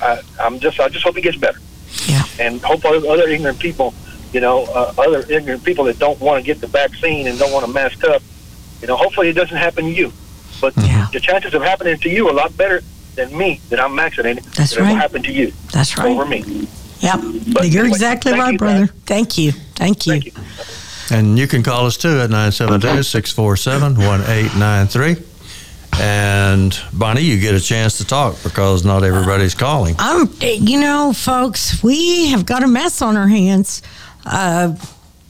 [0.00, 1.58] I, I'm just I just hope he gets better,
[2.06, 2.22] Yeah.
[2.38, 3.92] and hope other, other ignorant people
[4.32, 7.52] you know, uh, other ignorant people that don't want to get the vaccine and don't
[7.52, 8.20] want to mask up.
[8.80, 10.12] You know, hopefully it doesn't happen to you.
[10.60, 11.06] But Yeah.
[11.12, 12.82] the chances of happening to you are a lot better
[13.14, 14.42] than me, that I'm vaccinated.
[14.42, 14.96] That's that It will right.
[15.00, 16.08] happen to you That's right.
[16.10, 16.66] over me.
[17.00, 17.20] Yep.
[17.52, 18.86] But You're anyway, exactly right, you, brother.
[19.06, 19.52] Thank you.
[19.52, 20.12] Thank you.
[20.20, 21.16] Thank you.
[21.16, 25.16] And you can call us too at 972 647 1893.
[26.00, 29.94] And Bonnie, you get a chance to talk because not everybody's calling.
[29.98, 33.80] I'm, you know, folks, we have got a mess on our hands,
[34.26, 34.74] uh,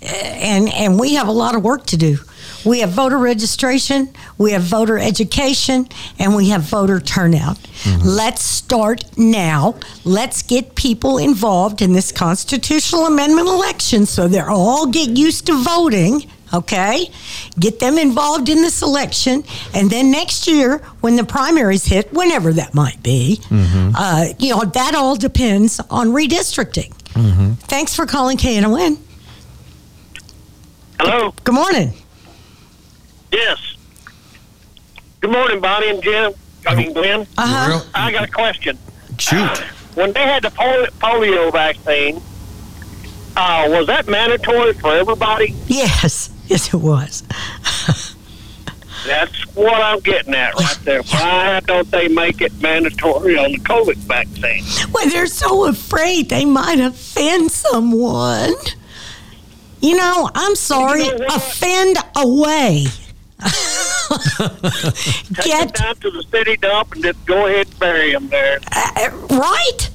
[0.00, 2.16] and and we have a lot of work to do.
[2.64, 7.59] We have voter registration, we have voter education, and we have voter turnout.
[7.59, 8.09] Mm-hmm.
[8.09, 9.74] Let's start now.
[10.05, 15.62] Let's get people involved in this constitutional amendment election so they're all get used to
[15.62, 16.31] voting.
[16.53, 17.11] Okay,
[17.59, 19.42] get them involved in this election,
[19.74, 23.90] and then next year, when the primaries hit, whenever that might be, mm-hmm.
[23.96, 26.92] uh, you know that all depends on redistricting.
[27.14, 27.53] Mm-hmm.
[27.55, 28.98] Thanks for calling KNON.
[31.00, 31.35] Hello.
[31.42, 31.92] Good morning.
[33.34, 33.76] Yes.
[35.20, 36.32] Good morning, Bonnie and Jim.
[36.66, 37.22] I mean, Glenn.
[37.36, 37.84] Uh huh.
[37.92, 38.78] I got a question.
[39.18, 39.58] Shoot.
[39.96, 42.22] When they had the pol- polio vaccine,
[43.36, 45.52] uh, was that mandatory for everybody?
[45.66, 47.22] Yes, yes, it was.
[49.04, 51.02] That's what I'm getting at right there.
[51.02, 54.64] Why don't they make it mandatory on the COVID vaccine?
[54.92, 58.54] Well, they're so afraid they might offend someone.
[59.80, 61.04] You know, I'm sorry.
[61.04, 62.86] You know offend away.
[63.44, 68.28] Take Get them down to the city dump and just go ahead and bury them
[68.28, 68.59] there.
[68.72, 69.90] uh, right.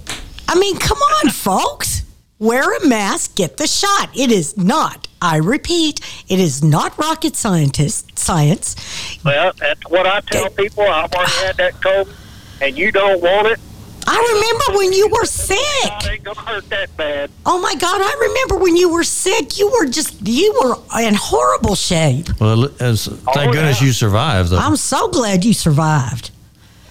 [0.47, 2.03] I mean, come on, folks.
[2.39, 3.35] Wear a mask.
[3.35, 4.09] Get the shot.
[4.15, 5.07] It is not.
[5.21, 9.19] I repeat, it is not rocket scientist science.
[9.25, 10.83] Well, that's what I tell people.
[10.83, 12.15] I've already had that COVID,
[12.61, 13.59] and you don't want it.
[14.07, 16.09] I remember when you were sick.
[16.09, 17.29] Ain't gonna hurt that bad.
[17.45, 19.57] Oh my God, I remember when you were sick.
[19.59, 22.27] You were just, you were in horrible shape.
[22.39, 23.87] Well, as, oh, thank Oh, goodness yeah.
[23.87, 24.57] you survived, though.
[24.57, 26.31] I'm so glad you survived.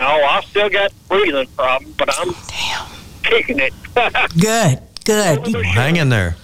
[0.01, 2.87] Oh, I still got breathing problems, but I'm Damn.
[3.25, 3.73] kicking it.
[4.41, 5.53] Good, good.
[5.53, 6.37] Well, hang in there.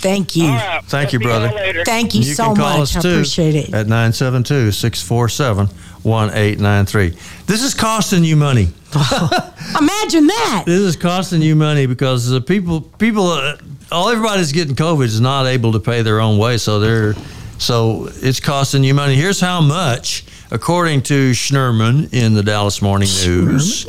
[0.00, 0.44] Thank you.
[0.46, 0.84] All right.
[0.84, 1.84] Thank you, See y'all brother.
[1.84, 2.96] Thank you, You so much.
[2.96, 3.66] I appreciate it.
[3.74, 5.66] at 972 647
[6.02, 7.10] 1893.
[7.46, 8.68] This is costing you money.
[8.94, 10.64] Imagine that.
[10.66, 13.56] This is costing you money because the people, people, uh,
[13.92, 17.14] all everybody's getting COVID is not able to pay their own way, so they're,
[17.58, 19.14] so it's costing you money.
[19.14, 23.84] Here's how much, according to Schnurman in the Dallas Morning News,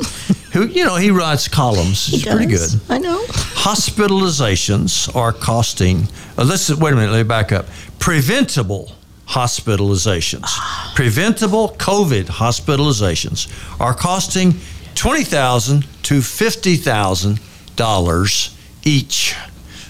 [0.52, 2.06] who you know he writes columns.
[2.06, 2.70] He's pretty good.
[2.88, 3.24] I know.
[3.26, 6.08] Hospitalizations are costing.
[6.36, 7.10] Uh, let's wait a minute.
[7.12, 7.66] Let me back up.
[7.98, 8.92] Preventable
[9.26, 10.44] hospitalizations,
[10.94, 13.48] preventable COVID hospitalizations
[13.80, 14.54] are costing
[14.94, 17.40] 20,000 to fifty thousand
[17.76, 19.34] dollars each,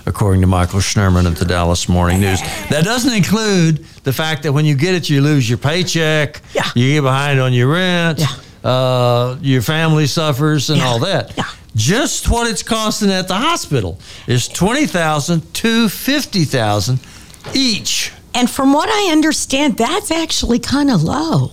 [0.06, 2.40] according to Mitchell Schnurman at the Dallas Morning News.
[2.70, 6.40] That doesn't include the fact that when you get it, you lose your paycheck.
[6.54, 6.64] Yeah.
[6.74, 8.18] You get behind on your rent.
[8.18, 8.70] Yeah.
[8.70, 10.86] Uh, your family suffers and Yeah.
[10.86, 11.32] all that.
[11.74, 17.00] Just what it's costing at the hospital is twenty thousand to fifty thousand
[17.54, 18.12] each.
[18.34, 21.50] And from what I understand, that's actually kind of low.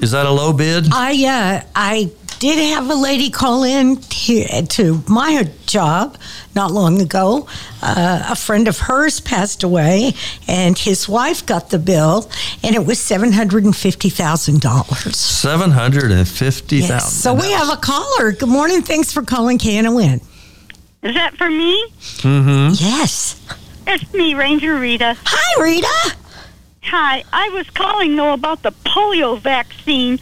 [0.00, 0.88] Is that a low bid?
[0.92, 6.16] I uh, I did have a lady call in to, to my job
[6.54, 7.48] not long ago.
[7.82, 10.12] Uh, a friend of hers passed away,
[10.46, 12.30] and his wife got the bill,
[12.62, 15.16] and it was seven hundred and fifty thousand dollars.
[15.16, 16.96] Seven hundred and fifty thousand.
[16.96, 17.12] Yes.
[17.12, 18.32] So we have a caller.
[18.32, 18.82] Good morning.
[18.82, 19.58] Thanks for calling.
[19.58, 20.20] KNON?
[21.02, 21.90] Is that for me?
[22.18, 22.74] Mm-hmm.
[22.74, 23.40] Yes.
[23.86, 25.16] It's me, Ranger Rita.
[25.24, 26.16] Hi, Rita.
[26.82, 27.24] Hi.
[27.32, 30.18] I was calling though about the polio vaccine.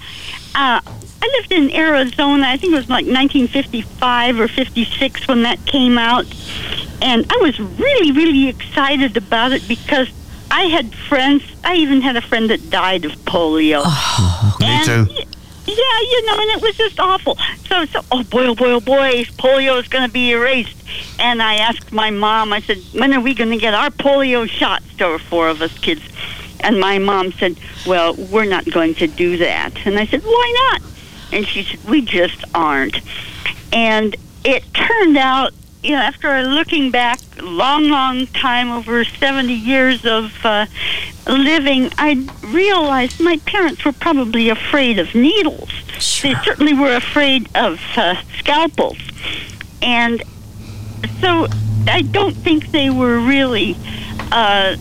[0.54, 0.80] Uh,
[1.26, 2.46] I lived in Arizona.
[2.46, 6.24] I think it was like 1955 or 56 when that came out,
[7.02, 10.08] and I was really, really excited about it because
[10.52, 11.42] I had friends.
[11.64, 13.82] I even had a friend that died of polio.
[13.84, 15.14] Oh, me And, too.
[15.68, 17.36] Yeah, you know, and it was just awful.
[17.66, 20.76] So, so oh boy, oh boy, oh boy, polio is going to be erased.
[21.18, 24.48] And I asked my mom, I said, when are we going to get our polio
[24.48, 24.84] shots?
[24.96, 26.02] There were four of us kids.
[26.60, 29.72] And my mom said, well, we're not going to do that.
[29.84, 30.82] And I said, why not?
[31.32, 33.00] And she said, we just aren't.
[33.72, 40.04] And it turned out, you know, after looking back long, long time, over 70 years
[40.04, 40.66] of uh,
[41.26, 45.70] living, I realized my parents were probably afraid of needles.
[46.22, 48.98] They certainly were afraid of uh, scalpels.
[49.82, 50.22] And
[51.20, 51.46] so
[51.86, 53.76] I don't think they were really,
[54.32, 54.76] uh,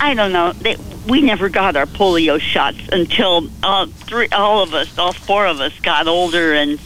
[0.00, 0.76] I don't know, they,
[1.08, 5.60] we never got our polio shots until all three, all of us, all four of
[5.60, 6.78] us got older and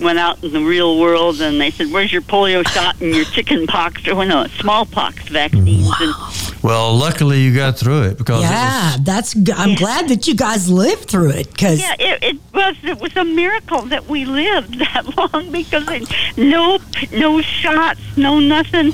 [0.00, 3.24] went out in the real world and they said, "Where's your polio shot and your
[3.24, 6.14] chicken pox or no smallpox vaccines?" And
[6.62, 9.36] Well, luckily you got through it because it Yeah, was- that's.
[9.56, 13.16] I'm glad that you guys lived through it because yeah, it, it was it was
[13.16, 16.78] a miracle that we lived that long because it, no
[17.12, 18.92] no shots, no nothing.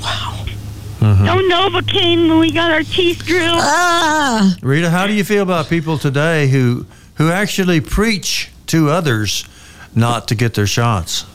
[1.01, 3.59] No Novocaine when we got our teeth drilled.
[3.61, 9.45] ah, Rita, how do you feel about people today who who actually preach to others
[9.93, 11.25] not to get their shots?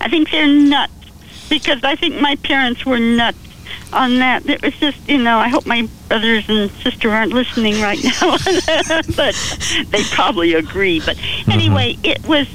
[0.00, 0.92] I think they're nuts
[1.48, 3.38] because I think my parents were nuts
[3.92, 4.48] on that.
[4.48, 8.36] It was just, you know, I hope my brothers and sister aren't listening right now,
[9.16, 9.34] but
[9.90, 11.00] they probably agree.
[11.00, 11.18] But
[11.50, 12.46] anyway, it was.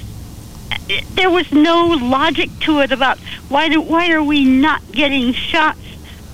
[0.89, 5.31] It, there was no logic to it about why do why are we not getting
[5.33, 5.79] shots?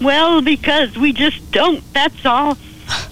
[0.02, 1.84] Well, because we just don't.
[1.94, 2.58] That's all.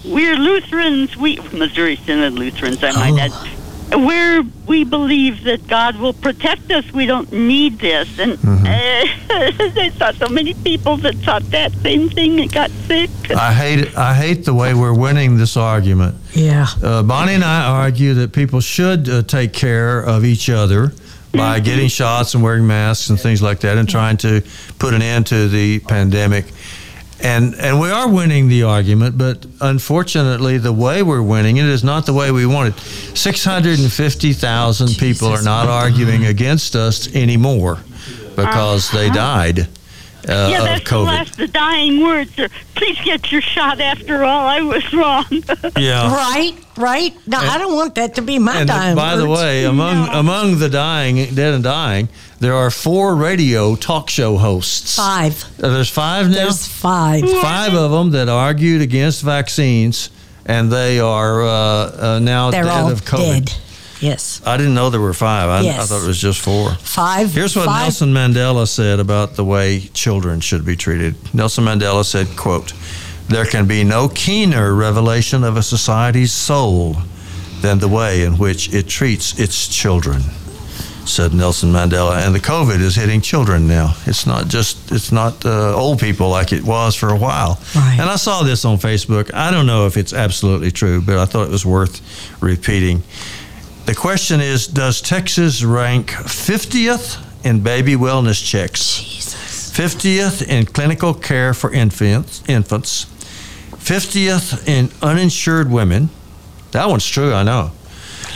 [0.06, 1.16] We're Lutherans.
[1.16, 2.84] We Missouri Synod Lutherans.
[2.84, 3.58] I might add
[3.96, 8.20] where we believe that God will protect us, we don't need this.
[8.20, 13.10] And uh, I saw so many people that thought that same thing and got sick.
[13.32, 13.98] I hate it.
[13.98, 16.16] I hate the way we're winning this argument.
[16.34, 16.68] yeah.
[16.84, 20.92] Uh, Bonnie and I argue that people should uh, take care of each other
[21.32, 24.42] by getting shots and wearing masks and things like that, and trying to
[24.80, 26.46] put an end to the pandemic.
[27.20, 31.84] And and we are winning the argument, but unfortunately, the way we're winning it is
[31.84, 32.78] not the way we wanted.
[32.80, 37.80] Six hundred and fifty thousand people are not arguing against us anymore
[38.36, 39.68] because they died
[40.28, 41.06] uh, yeah, of that's the COVID.
[41.06, 44.46] last, the dying words are, please get your shot after all.
[44.46, 45.26] I was wrong.
[45.78, 46.14] Yeah.
[46.14, 47.14] Right, right.
[47.28, 50.60] No, I don't want that to be my And dying by the way, among among
[50.60, 54.96] the dying, dead and dying, there are four radio talk show hosts.
[54.96, 55.44] five.
[55.62, 56.36] Uh, There's five now.
[56.36, 57.30] There's five.
[57.42, 60.10] five of them that argued against vaccines,
[60.46, 63.46] and they are uh, uh, now They're dead all of COVID.
[63.46, 63.54] dead.
[64.00, 65.50] Yes, I didn't know there were five.
[65.50, 66.70] I, I thought it was just four.
[66.76, 67.32] five.
[67.34, 71.16] Here's what five, Nelson Mandela said about the way children should be treated.
[71.34, 72.74] Nelson Mandela said, quote,
[73.28, 76.98] there can be no keener revelation of a society's soul
[77.62, 80.22] than the way in which it treats its children,
[81.08, 82.26] said Nelson Mandela.
[82.26, 83.96] And the COVID is hitting children now.
[84.06, 87.60] It's not just, it's not uh, old people like it was for a while.
[87.76, 87.98] Right.
[88.00, 89.34] And I saw this on Facebook.
[89.34, 92.02] I don't know if it's absolutely true, but I thought it was worth
[92.42, 93.04] repeating.
[93.86, 99.00] The question is Does Texas rank 50th in baby wellness checks?
[99.00, 99.72] Jesus.
[99.72, 103.06] 50th in clinical care for infants, infants
[103.88, 106.10] 50th in uninsured women.
[106.72, 107.72] That one's true, I know.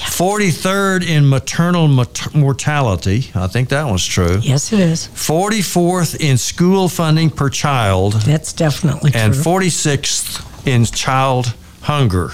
[0.05, 3.29] 43rd in maternal mat- mortality.
[3.35, 4.39] I think that one's true.
[4.41, 5.07] Yes, it is.
[5.09, 8.13] 44th in school funding per child.
[8.13, 9.19] That's definitely true.
[9.21, 12.31] And 46th in child hunger.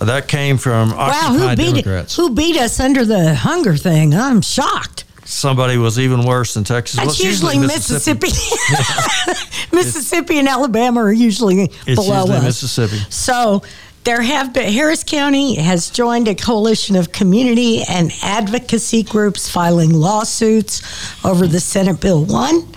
[0.00, 2.14] That came from wow, who beat Democrats.
[2.16, 4.14] who beat us under the hunger thing?
[4.14, 5.04] I'm shocked.
[5.24, 6.98] Somebody was even worse than Texas.
[6.98, 8.28] Well, That's it's usually, Mississippi.
[8.28, 9.72] Mississippi.
[9.76, 12.44] Mississippi and Alabama are usually It's below usually us.
[12.44, 12.98] Mississippi.
[13.08, 13.62] So
[14.06, 19.92] there have been Harris County has joined a coalition of community and advocacy groups filing
[19.92, 20.80] lawsuits
[21.24, 22.68] over the Senate Bill One.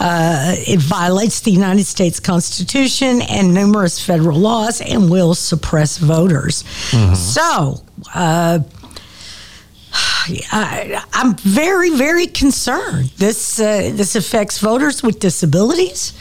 [0.00, 6.64] Uh, it violates the United States Constitution and numerous federal laws and will suppress voters.
[7.14, 7.84] So.
[8.14, 8.60] Uh,
[10.52, 13.10] I, I'm very, very concerned.
[13.16, 16.12] This uh, this affects voters with disabilities.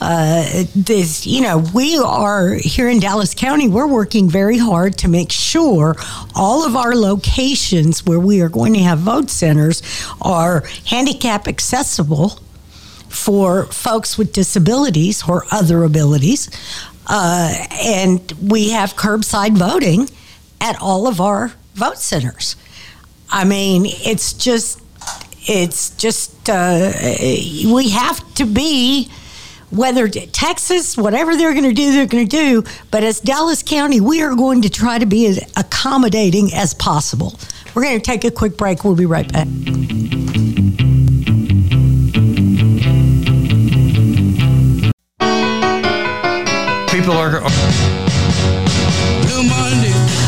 [0.00, 3.68] Uh, this, you know, we are here in Dallas County.
[3.68, 5.94] We're working very hard to make sure
[6.34, 9.82] all of our locations where we are going to have vote centers
[10.20, 12.40] are handicap accessible
[13.08, 16.50] for folks with disabilities or other abilities.
[17.06, 20.08] Uh, and we have curbside voting
[20.60, 22.56] at all of our vote centers.
[23.30, 24.80] I mean, it's just,
[25.46, 26.92] it's just, uh,
[27.72, 29.10] we have to be,
[29.74, 32.64] whether Texas, whatever they're going to do, they're going to do.
[32.90, 37.38] But as Dallas County, we are going to try to be as accommodating as possible.
[37.74, 38.84] We're going to take a quick break.
[38.84, 39.48] We'll be right back.
[46.90, 47.93] People are.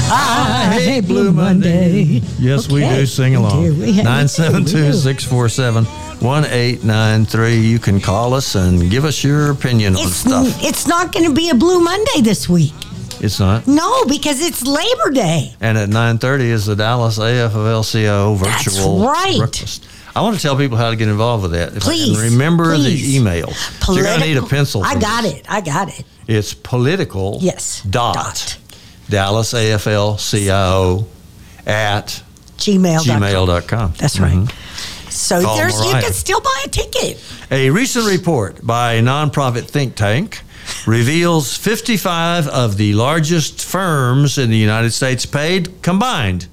[0.09, 2.21] I hate Blue Monday.
[2.39, 3.63] Yes, we do sing along.
[3.63, 3.73] do.
[3.75, 7.57] 972 647 1893.
[7.61, 10.47] You can call us and give us your opinion on It's, stuff.
[10.63, 12.73] it's not going to be a Blue Monday this week.
[13.21, 13.67] It's not.
[13.67, 15.55] No, because it's Labor Day.
[15.61, 19.39] And at 9:30 is the Dallas AFL-CIO That's virtual right.
[19.39, 19.89] breakfast.
[20.15, 21.75] I want to tell people how to get involved with that.
[21.77, 23.03] If Please, remember please.
[23.13, 23.49] the email.
[23.53, 24.83] So you're going to need a pencil.
[24.83, 25.35] I got this.
[25.35, 25.47] it.
[25.49, 26.05] I got it.
[26.27, 27.39] It's political.
[27.43, 27.83] Yes.
[27.83, 28.15] Dot.
[28.15, 28.57] Dot.
[29.09, 31.07] Dallas AFL-CIO
[31.67, 32.23] at
[32.59, 33.01] Gmail.
[33.01, 33.95] gmail.com.
[33.99, 34.33] That's right.
[34.35, 34.53] Mhm.
[35.11, 37.19] So Call there's you can still buy a ticket.
[37.51, 40.43] A recent report by a nonprofit think tank
[40.87, 46.47] reveals 55 of the largest firms in the United States paid combined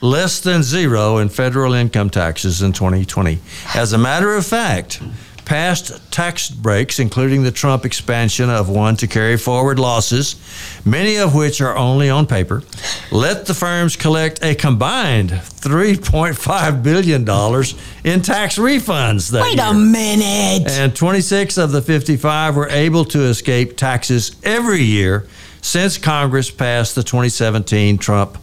[0.00, 3.38] less than zero in federal income taxes in 2020.
[3.74, 5.00] As a matter of fact,
[5.44, 10.36] past tax breaks, including the Trump expansion of one to carry forward losses,
[10.84, 12.62] many of which are only on paper,
[13.10, 19.30] let the firms collect a combined $3.5 billion in tax refunds.
[19.30, 20.70] That Wait a minute.
[20.70, 25.26] And 26 of the 55 were able to escape taxes every year
[25.62, 28.38] since Congress passed the 2017 Trump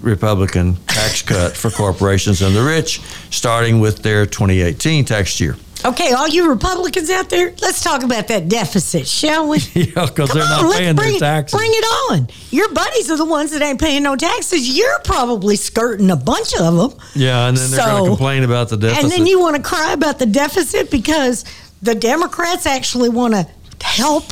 [0.00, 5.56] Republican tax cut for corporations and the rich, starting with their 2018 tax year.
[5.84, 9.58] Okay, all you Republicans out there, let's talk about that deficit, shall we?
[9.74, 11.58] Yeah, because they're on, not paying bring their taxes.
[11.58, 12.28] Bring it on.
[12.50, 14.68] Your buddies are the ones that ain't paying no taxes.
[14.76, 17.00] You're probably skirting a bunch of them.
[17.14, 19.04] Yeah, and then they're going to complain about the deficit.
[19.04, 21.44] And then you want to cry about the deficit because
[21.80, 23.46] the Democrats actually want to
[23.82, 24.24] help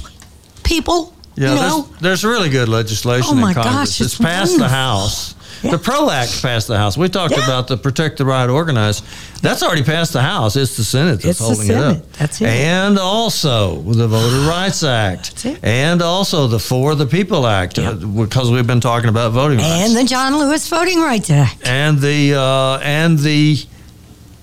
[0.64, 1.14] people.
[1.34, 3.74] yeah, you know, there's, there's really good legislation Oh, my in Congress.
[3.74, 4.68] gosh, it's it's passed the.
[4.68, 5.34] House.
[5.62, 5.72] Yeah.
[5.72, 6.96] The PRO Act passed the House.
[6.96, 7.44] We talked Yeah.
[7.44, 9.02] about the Protect the Right Organize.
[9.42, 10.56] That's already passed the House.
[10.56, 12.12] It's the Senate that's It's holding it up.
[12.12, 12.46] That's it.
[12.48, 15.30] And also the Voter Rights Act.
[15.30, 15.59] That's it.
[15.64, 19.68] And also the For the People Act, uh, because we've been talking about voting rights.
[19.68, 23.59] and the John Lewis Voting Rights Act, and the uh, and the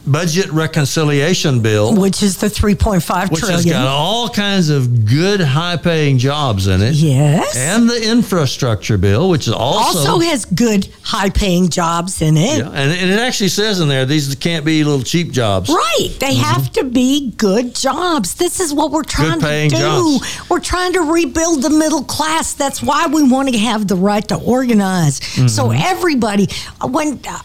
[0.05, 3.57] budget reconciliation bill, which is the three point five which trillion.
[3.57, 6.93] has got all kinds of good, high-paying jobs in it.
[6.95, 7.55] Yes.
[7.57, 12.59] and the infrastructure bill, which is also, also has good high paying jobs in it.
[12.59, 15.69] yeah, and, and it actually says in there these can't be little cheap jobs.
[15.69, 16.09] Right.
[16.19, 18.35] They have to be good jobs.
[18.35, 19.75] This is what we're trying to do.
[19.77, 20.49] jobs.
[20.49, 22.53] We're trying to rebuild the middle class.
[22.53, 25.17] That's why we want to have the right to organize.
[25.53, 25.81] So Mm-hmm.
[25.83, 26.47] everybody
[26.81, 27.39] when uh,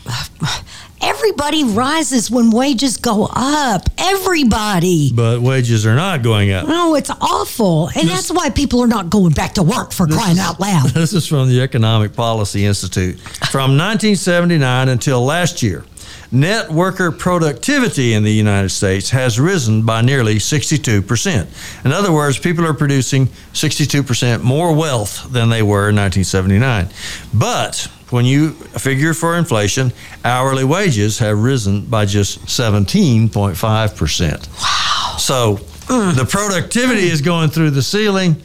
[1.01, 3.89] everybody rises when wages go up.
[3.99, 5.13] Everybody.
[5.13, 6.67] But wages are not going up.
[6.69, 7.89] No, it's awful.
[7.97, 10.91] And that's why people are not going back to work for crying out loud.
[11.01, 13.19] This is from the Economic Policy Institute.
[13.51, 15.85] From 1979 until last year,
[16.31, 21.85] net worker productivity in the United States has risen by nearly 62%.
[21.85, 26.89] In other words, people are producing 62% more wealth than they were in 1979.
[27.33, 29.93] But when you figure for inflation,
[30.25, 34.49] hourly wages have risen by just 17.5%.
[34.61, 35.17] Wow.
[35.19, 35.55] So
[35.89, 38.37] the productivity is going through the ceiling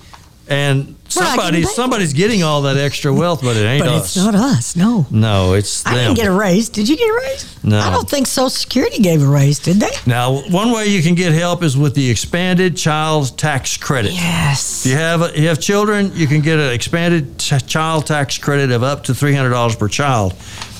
[0.48, 4.16] and somebody somebody's getting all that extra wealth, but it ain't But us.
[4.16, 4.76] it's not us.
[4.76, 5.06] No.
[5.10, 6.04] no, it's I them.
[6.14, 6.70] didn't get a raise.
[6.70, 7.46] Did you get a raise?
[7.64, 7.80] No.
[7.80, 9.92] I don't think Social Security gave a raise, did they?
[10.06, 14.14] now, one way you can get help is with the expanded child tax credit.
[14.14, 14.86] Yes.
[14.86, 18.72] If you have you have children, you can get an expanded ch- child tax credit
[18.72, 20.34] of up to three hundred dollars per child.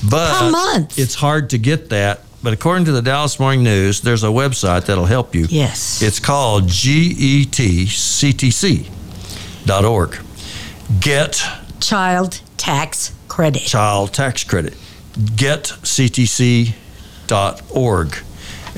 [0.08, 0.98] But Per month.
[0.98, 2.20] it's hard to get that.
[2.42, 5.46] But according to the Dallas Morning News, there's a website that'll help you.
[5.48, 6.00] Yes.
[6.02, 7.96] It's called getctc.org.
[11.00, 11.42] Get
[11.80, 13.62] Child tax credit.
[13.62, 14.74] child tax credit.
[17.28, 18.16] Getctc.org.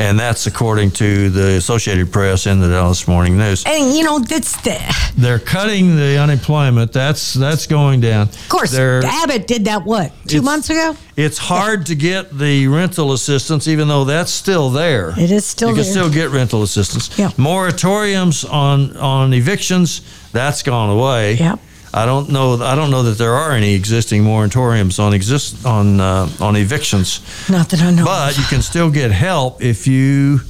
[0.01, 3.65] And that's according to the Associated Press and the Dallas Morning News.
[3.67, 4.79] And you know, that's the,
[5.17, 6.93] They're cutting the unemployment.
[6.93, 8.29] That's that's going down.
[8.29, 10.95] of course, They're- Abbott did that, what, two months ago?
[11.17, 15.15] It's hard to get the rental assistance, even though that's still there.
[15.19, 15.83] It is still you there.
[15.85, 17.19] can still get rental assistance.
[17.19, 17.31] Yeah.
[17.31, 21.35] Moratoriums on on evictions that's gone away.
[21.39, 21.59] Yep.
[21.95, 22.55] I don't know.
[22.63, 27.21] I don't know that there are any existing moratoriums on exist on uh, on evictions,
[27.49, 28.05] Not that I know.
[28.05, 30.41] but you can still get help if you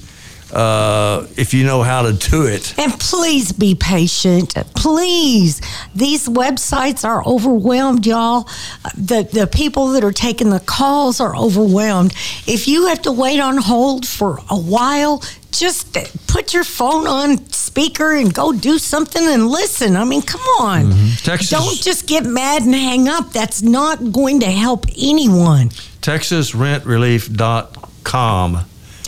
[0.52, 2.74] uh, if you know how to do it.
[2.78, 4.54] And please be patient.
[4.74, 5.60] Please.
[5.94, 8.48] These websites are overwhelmed, y'all.
[8.96, 12.12] The the people that are taking the calls are overwhelmed.
[12.46, 15.96] If you have to wait on hold for a while, just
[16.26, 19.96] put your phone on speaker and go do something and listen.
[19.96, 20.90] I mean, come on.
[21.22, 23.32] Texas- Don't just get mad and hang up.
[23.32, 25.70] That's not going to help anyone.
[26.00, 28.58] TexasRentRelief.com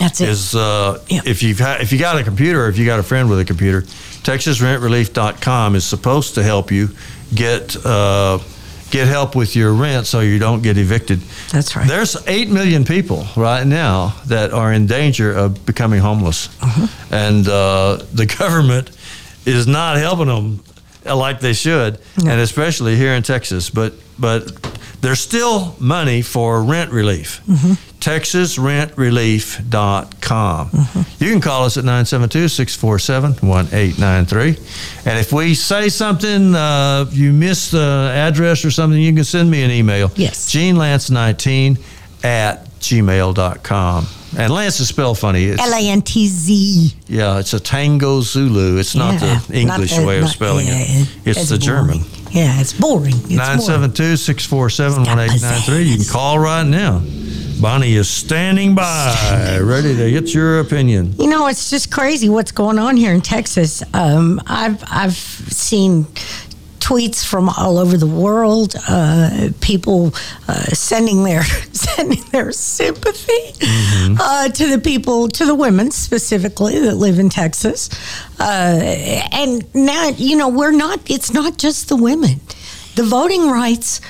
[0.01, 0.29] That's it.
[0.29, 1.21] is uh, Yeah.
[1.25, 3.39] if you've ha- if you got a computer, or if you got a friend with
[3.39, 3.81] a computer,
[4.71, 6.89] TexasRentRelief.com is supposed to help you
[7.33, 8.39] get uh,
[8.89, 11.19] get help with your rent so you don't get evicted.
[11.51, 11.87] That's right.
[11.87, 16.87] There's eight million people right now that are in danger of becoming homeless, Uh-huh.
[17.11, 18.91] and uh, the government
[19.45, 20.59] is not helping them
[21.05, 22.31] like they should, No.
[22.31, 23.69] and especially here in Texas.
[23.69, 24.51] But but
[25.01, 27.41] there's still money for rent relief.
[27.47, 27.73] Mm-hmm.
[28.01, 30.69] TexasRentRelief.com.
[31.19, 35.09] You can call us at 972 647 1893.
[35.09, 39.51] And if we say something, uh, you miss the address or something, you can send
[39.51, 40.11] me an email.
[40.15, 40.51] Yes.
[40.51, 41.79] GeneLantz19
[42.23, 44.05] at gmail.com.
[44.37, 45.51] And Lantz is spelled funny.
[45.51, 46.93] L A N T Z.
[47.07, 48.77] yeah, it's a Tango Zulu.
[48.77, 51.07] It's not Yeah, the English not way of not- spelling yeah, it.
[51.25, 51.99] It's it's the boring.
[51.99, 51.99] German.
[52.31, 53.13] Yeah, it's boring.
[53.15, 53.35] It's boring.
[53.37, 55.83] 972 647 1893.
[55.83, 57.01] You can call right now.
[57.59, 61.13] Bonnie is standing by, ready to get your opinion.
[61.19, 63.83] You know, it's just crazy what's going on here in Texas.
[63.93, 66.05] Um, I've I've seen
[66.79, 70.13] tweets from all over the world, uh, people
[70.47, 71.43] uh, sending their
[72.09, 73.53] their sympathy
[74.19, 77.89] uh, to the people, to the women specifically that live in Texas.
[78.39, 78.79] Uh,
[79.31, 80.99] and now, you know, we're not.
[81.09, 82.41] It's not just the women.
[82.95, 84.01] The voting rights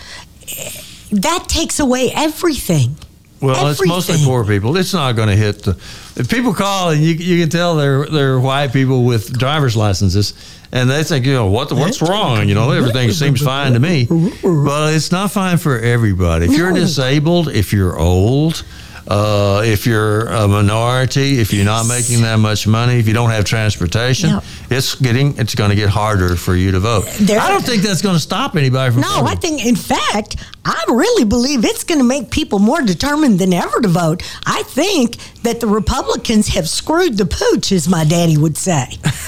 [1.11, 2.95] that takes away everything.
[3.41, 4.77] Well, it's mostly poor people.
[4.77, 5.77] It's not going to hit the.
[6.15, 10.33] If people call and you, you can tell they're they're white people with driver's licenses,
[10.71, 12.47] and they think you know what the, what's wrong.
[12.49, 14.07] You know everything seems fine to me,
[14.43, 16.45] but it's not fine for everybody.
[16.45, 18.63] If you're disabled, if you're old.
[19.07, 23.31] Uh, if you're a minority, if you're not making that much money, if you don't
[23.31, 24.29] have transportation.
[24.71, 27.05] It's getting it's going to get harder for you to vote.
[27.19, 29.27] There- I don't think that's going to stop anybody from No, voting.
[29.27, 33.51] I think, in fact, I really believe it's going to make people more determined than
[33.53, 34.23] ever to vote.
[34.45, 38.85] I think that the Republicans have screwed the pooch, as my daddy would say.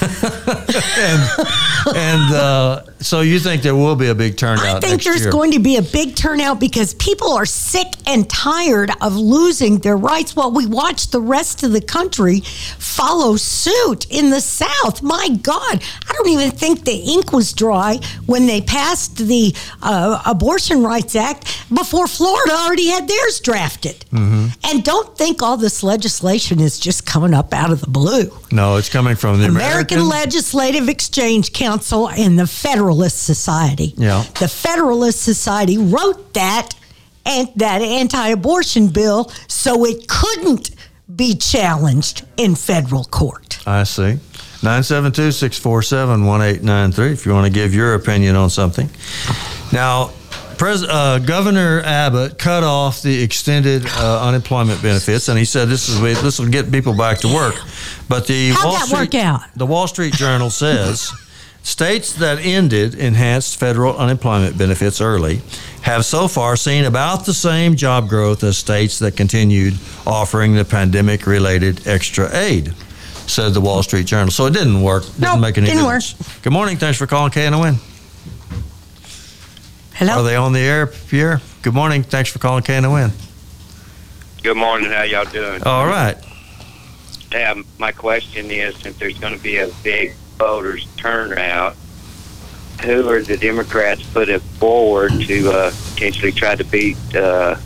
[1.94, 5.32] and uh, so you think there will be a big turnout I think there's year?
[5.32, 9.96] going to be a big turnout because people are sick and tired of losing their
[9.96, 12.40] rights while we watch the rest of the country
[12.78, 15.02] follow suit in the South.
[15.02, 20.22] My God, I don't even think the ink was dry when they passed the uh,
[20.26, 24.04] Abortion Rights Act before Florida already had theirs drafted.
[24.10, 24.46] Mm-hmm.
[24.64, 28.30] And don't think all this legislation is just coming up out of the blue.
[28.52, 30.08] No, it's coming from the American, American.
[30.08, 33.94] Legislative Exchange Council and the Federalist Society.
[33.96, 34.24] Yeah.
[34.38, 36.70] The Federalist Society wrote that
[37.26, 40.70] and that anti-abortion bill so it couldn't
[41.14, 43.58] be challenged in federal court.
[43.66, 44.18] I see.
[44.64, 48.88] 972 647 1893 if you want to give your opinion on something.
[49.72, 50.10] Now,
[50.56, 55.88] Pres- uh, Governor Abbott cut off the extended uh, unemployment benefits, and he said this
[55.88, 57.56] is this will get people back to work.
[58.08, 59.40] But the How'd Wall that Street, work out?
[59.54, 61.12] The Wall Street Journal says
[61.62, 65.40] states that ended enhanced federal unemployment benefits early
[65.82, 69.74] have so far seen about the same job growth as states that continued
[70.06, 72.72] offering the pandemic-related extra aid.
[73.26, 74.30] Said the Wall Street Journal.
[74.30, 75.04] So it didn't work.
[75.04, 76.14] Didn't Nope, make any didn't difference.
[76.42, 76.76] Good morning.
[76.76, 77.76] Thanks for calling KNON.
[79.94, 80.20] Hello.
[80.20, 81.40] Are they on the air, Pierre?
[81.62, 82.02] Good morning.
[82.02, 83.12] Thanks for calling KNON.
[84.42, 84.90] Good morning.
[84.90, 85.62] How y'all doing?
[85.62, 86.16] All right.
[87.32, 91.74] Yeah, my question is, since there's going to be a big voters turnout,
[92.82, 97.56] who are the Democrats putting forward to uh, potentially try to beat uh,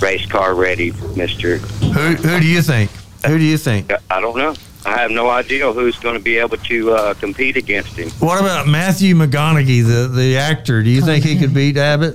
[0.00, 1.58] race car ready, Mister?
[1.58, 2.90] Who who do you think?
[3.26, 3.90] Who do you think?
[4.10, 4.54] I don't know.
[4.86, 8.10] I have no idea who's going to be able to uh, compete against him.
[8.20, 10.82] What about Matthew McConaughey, the, the actor?
[10.82, 12.14] Do you think he could beat Abbott?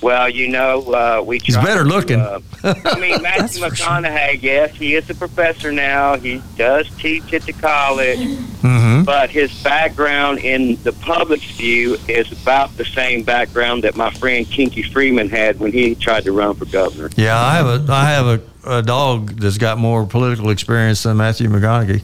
[0.00, 1.38] Well, you know, uh, we.
[1.38, 2.18] He's better to, looking.
[2.18, 4.42] uh, I mean, Matthew McConaughey.
[4.42, 6.16] Yes, he is a professor now.
[6.16, 9.02] He does teach at the college, Mm-hmm.
[9.04, 14.48] but his background in the public's view is about the same background that my friend
[14.48, 17.10] Kinky Friedman had when he tried to run for governor.
[17.16, 21.16] Yeah, I have a I have a, a dog that's got more political experience than
[21.16, 22.02] Matthew McConaughey.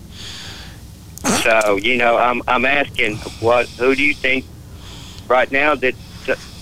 [1.43, 3.69] So, you know, I'm I'm asking, what?
[3.71, 4.45] Who do you think
[5.29, 5.95] right now that?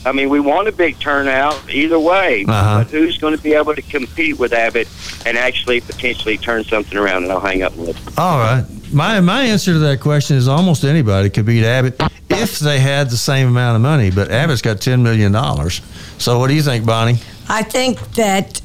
[0.05, 2.79] I mean, we want a big turnout either way, Uh-huh.
[2.85, 4.87] but who's going to be able to compete with Abbott
[5.27, 7.25] and actually potentially turn something around?
[7.25, 8.13] And I'll hang up and listen.
[8.17, 8.65] All right.
[8.93, 13.11] My my answer to that question is almost anybody could beat Abbott if they had
[13.11, 14.11] the same amount of money.
[14.13, 15.81] But Abbott's got ten million dollars.
[16.19, 17.19] So what do you think, Bonnie?
[17.49, 18.61] I think that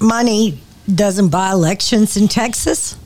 [0.00, 0.60] money
[0.92, 2.96] doesn't buy elections in Texas.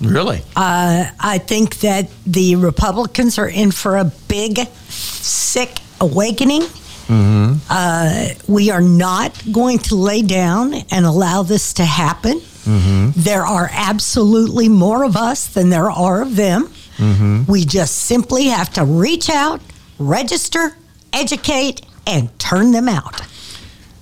[0.00, 0.42] Really?
[0.56, 4.58] Uh, I think that the Republicans are in for a big,
[4.88, 6.62] sick awakening.
[6.62, 7.54] Mm-hmm.
[7.68, 12.40] Uh, we are not going to lay down and allow this to happen.
[12.40, 13.10] Mm-hmm.
[13.14, 16.68] There are absolutely more of us than there are of them.
[16.96, 17.44] Mm-hmm.
[17.50, 19.60] We just simply have to reach out,
[19.98, 20.76] register,
[21.12, 23.20] educate, and turn them out.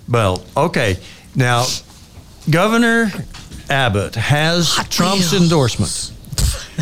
[0.09, 0.99] Well, okay.
[1.35, 1.67] Now,
[2.51, 3.11] Governor
[3.71, 6.13] Abbott has Trump's endorsement.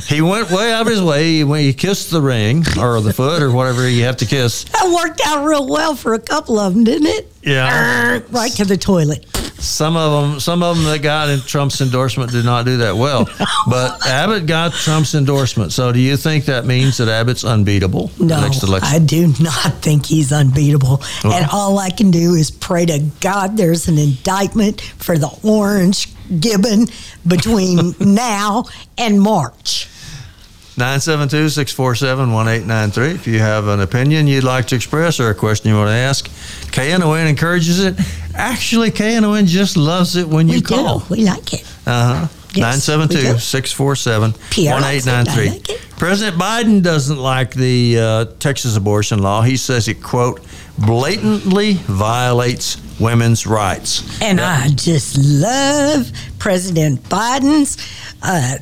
[0.06, 3.42] He went way out of his way when he kissed the ring or the foot
[3.42, 4.64] or whatever you have to kiss.
[4.64, 7.32] That worked out real well for a couple of them, didn't it?
[7.42, 8.20] Yeah.
[8.30, 9.26] Right to the toilet.
[9.60, 12.96] Some of them, some of them that got in Trump's endorsement did not do that
[12.96, 13.28] well.
[13.68, 15.72] But Abbott got Trump's endorsement.
[15.72, 18.88] So, do you think that means that Abbott's unbeatable No, next election?
[18.92, 21.02] I do not think he's unbeatable.
[21.22, 25.30] Well- and all I can do is pray to God there's an indictment for the
[25.44, 26.08] orange
[26.40, 26.86] gibbon
[27.26, 28.64] between now
[28.96, 29.88] and March.
[30.80, 33.14] 972 647 1893.
[33.14, 35.92] If you have an opinion you'd like to express or a question you want to
[35.92, 36.26] ask,
[36.72, 37.96] KNON encourages it.
[38.34, 41.00] Actually, KNON just loves it when you we call.
[41.00, 41.04] do.
[41.10, 41.64] We like it.
[41.86, 42.28] Uh huh.
[42.54, 43.38] Yes, we 972 do.
[43.38, 45.76] 647 PR, I like 1893.
[45.98, 49.42] President Biden doesn't like the uh, Texas abortion law.
[49.42, 50.40] He says it, quote,
[50.86, 54.20] blatantly violates women's rights.
[54.20, 57.76] And I just love President Biden's.
[58.22, 58.58] Uh,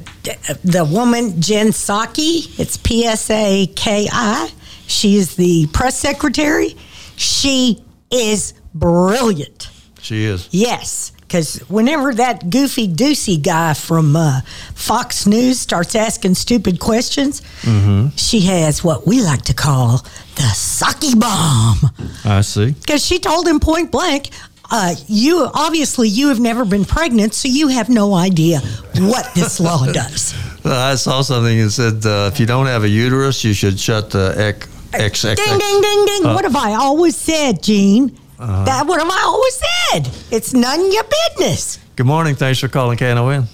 [0.62, 4.50] the woman, Jen Psaki, it's P S A K I.
[4.86, 6.76] She is the press secretary.
[7.16, 9.70] She is brilliant.
[10.00, 10.48] She is.
[10.52, 14.40] Yes, because whenever that goofy doocy guy from uh,
[14.74, 18.16] Fox News starts asking stupid questions, Mm-hmm.
[18.16, 19.98] she has what we like to call
[20.36, 21.76] the Psaki bomb.
[22.24, 22.70] I see.
[22.72, 24.30] Because she told him point blank,
[24.70, 28.60] uh, you obviously you have never been pregnant, so you have no idea
[28.96, 30.34] what this law does.
[30.64, 34.10] I saw something that said uh, if you don't have a uterus, you should shut
[34.10, 34.66] the X.
[34.94, 36.24] X, X, Ding, ding, ding, ding.
[36.26, 38.18] Uh, what have I always said, Gene?
[38.38, 38.64] Uh-huh.
[38.64, 40.34] That what have I always said?
[40.34, 41.04] It's none of your
[41.36, 41.78] business.
[41.96, 42.36] Good morning.
[42.36, 43.46] Thanks for calling KNON.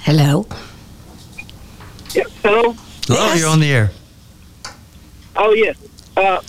[0.00, 0.46] Hello.
[2.42, 2.74] Hello.
[3.06, 3.90] Hello, you're on the air.
[5.36, 5.76] Oh yes.
[6.16, 6.40] Uh,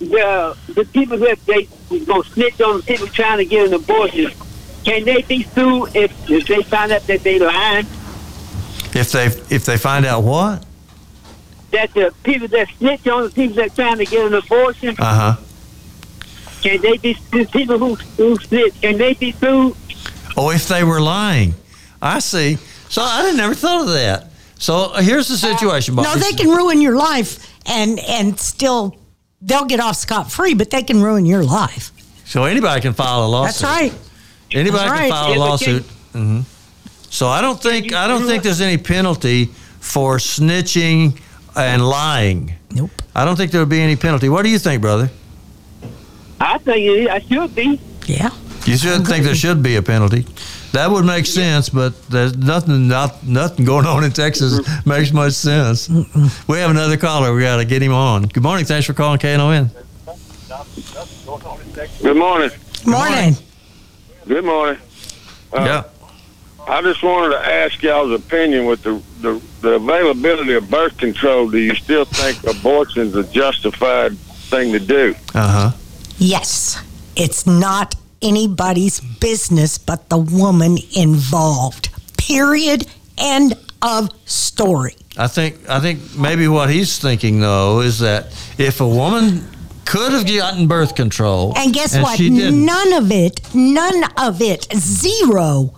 [0.00, 1.68] the the people that they
[2.04, 4.32] go snitch on the people trying to get an abortion,
[4.84, 7.86] can they be sued if, if they find out that they lying?
[8.94, 10.64] If they if they find out what?
[11.70, 15.34] That the people that snitch on the people that trying to get an abortion, Uh
[15.34, 15.36] huh.
[16.64, 17.14] Can they be
[17.52, 18.80] people who who snitch?
[18.80, 19.76] Can they be sued?
[20.36, 21.54] Oh, if they were lying.
[22.00, 22.56] I see.
[22.88, 24.30] So I didn't never thought of that.
[24.58, 26.06] So uh, here's the situation, Bob.
[26.06, 28.96] No, they can ruin your life and and still
[29.42, 31.92] they'll get off scot free, but they can ruin your life.
[32.24, 33.60] So anybody can file a lawsuit.
[33.60, 33.92] That's right.
[34.50, 35.10] Anybody That's can right.
[35.10, 35.82] file a but lawsuit.
[36.12, 36.40] hmm
[37.10, 39.46] So I don't think I don't think there's any penalty
[39.80, 41.20] for snitching
[41.54, 42.54] and lying.
[42.70, 42.90] Nope.
[43.14, 44.28] I don't think there would be any penalty.
[44.30, 45.10] What do you think, brother?
[46.40, 47.80] I think it, I should be.
[48.06, 48.30] Yeah.
[48.66, 50.26] You should think there should be a penalty.
[50.72, 55.34] That would make sense, but there's nothing not nothing going on in Texas makes much
[55.34, 55.88] sense.
[56.48, 57.34] We have another caller.
[57.34, 58.24] We got to get him on.
[58.24, 58.64] Good morning.
[58.64, 59.70] Thanks for calling KNON.
[62.02, 62.50] Good morning.
[62.84, 63.36] Good morning.
[64.26, 64.80] Good morning.
[65.52, 65.84] Uh, yeah.
[66.66, 71.50] I just wanted to ask y'all's opinion with the, the, the availability of birth control.
[71.50, 75.14] Do you still think abortion's a justified thing to do?
[75.34, 75.76] Uh huh.
[76.24, 76.82] Yes.
[77.16, 81.90] It's not anybody's business but the woman involved.
[82.16, 82.86] Period.
[83.18, 84.96] End of story.
[85.18, 88.26] I think I think maybe what he's thinking though is that
[88.58, 89.46] if a woman
[89.84, 92.16] could have gotten birth control, And guess what?
[92.16, 92.64] she didn't.
[92.64, 95.74] None of it, none of it, zero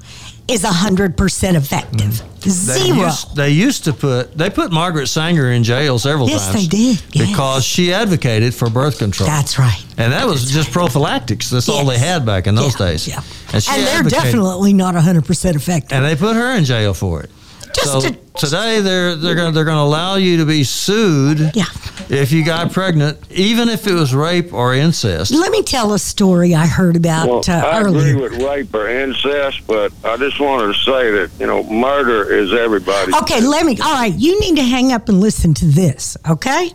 [0.49, 1.99] is 100% effective.
[1.99, 2.33] Mm-hmm.
[2.41, 3.07] They Zero.
[3.07, 6.63] used, they used to put they put Margaret Sanger in jail several Yes, times.
[6.63, 7.03] Yes, they did.
[7.15, 7.29] Yes.
[7.31, 9.29] because she advocated for birth control.
[9.29, 9.85] That's right.
[9.99, 11.51] and that was just prophylactics.
[11.51, 13.09] That's all they had back in those days.
[13.09, 13.21] Yeah,
[13.53, 15.91] and she and they're definitely not 100% effective.
[15.93, 17.31] and they put her in jail for it.
[17.75, 21.51] Just so to- today they're they're going they're going to allow you to be sued
[21.55, 21.65] Yeah.
[22.09, 25.33] If you got pregnant, even if it was rape or incest.
[25.33, 28.11] Let me tell a story I heard about Well, uh, I earlier.
[28.17, 32.33] agree with rape or incest, but I just wanted to say that, you know, murder
[32.33, 33.15] is everybody's.
[33.23, 33.79] Okay, let me.
[33.81, 36.71] All right, you need to hang up and listen to this, okay?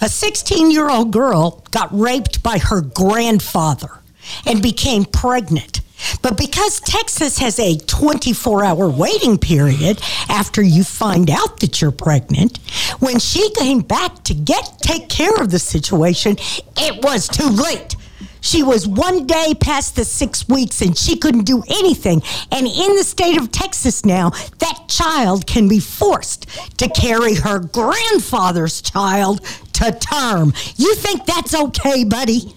[0.00, 4.00] A 16 year old girl got raped by her grandfather
[4.46, 5.80] and became pregnant.
[6.22, 11.90] But because Texas has a 24 hour waiting period after you find out that you're
[11.90, 12.58] pregnant,
[13.00, 16.36] when she came back to get take care of the situation,
[16.76, 17.96] it was too late.
[18.40, 22.22] She was one day past the six weeks and she couldn't do anything.
[22.50, 26.46] And in the state of Texas now, that child can be forced
[26.78, 29.44] to carry her grandfather's child
[29.74, 30.52] to term.
[30.76, 32.54] You think that's okay, buddy?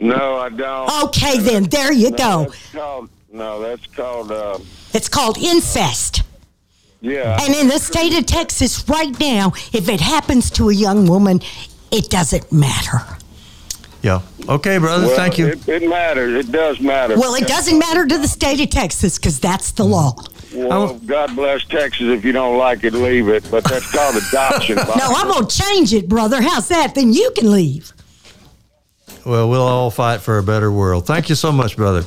[0.00, 1.04] No, I don't.
[1.04, 2.44] Okay, then, there you No, go.
[2.50, 4.58] That's called, no, that's called, uh,
[4.92, 6.22] It's called incest.
[7.00, 7.38] yeah.
[7.42, 11.40] And in the state of Texas right now, if it happens to a young woman,
[11.90, 12.98] it doesn't matter.
[14.02, 14.20] Yeah.
[14.48, 15.06] Okay, brother.
[15.06, 15.46] Well, thank you.
[15.48, 16.46] It, it matters.
[16.46, 17.18] It does matter.
[17.18, 20.14] Well, it doesn't matter to the state of Texas because that's the law.
[20.54, 22.02] Well, God bless Texas.
[22.06, 23.48] If you don't like it, leave it.
[23.50, 24.76] But that's called adoption.
[24.96, 26.40] No, I'm going to change it, brother.
[26.40, 26.94] How's that?
[26.94, 27.92] Then you can leave.
[29.24, 31.06] Well, we'll all fight for a better world.
[31.06, 32.04] Thank you so much, brother.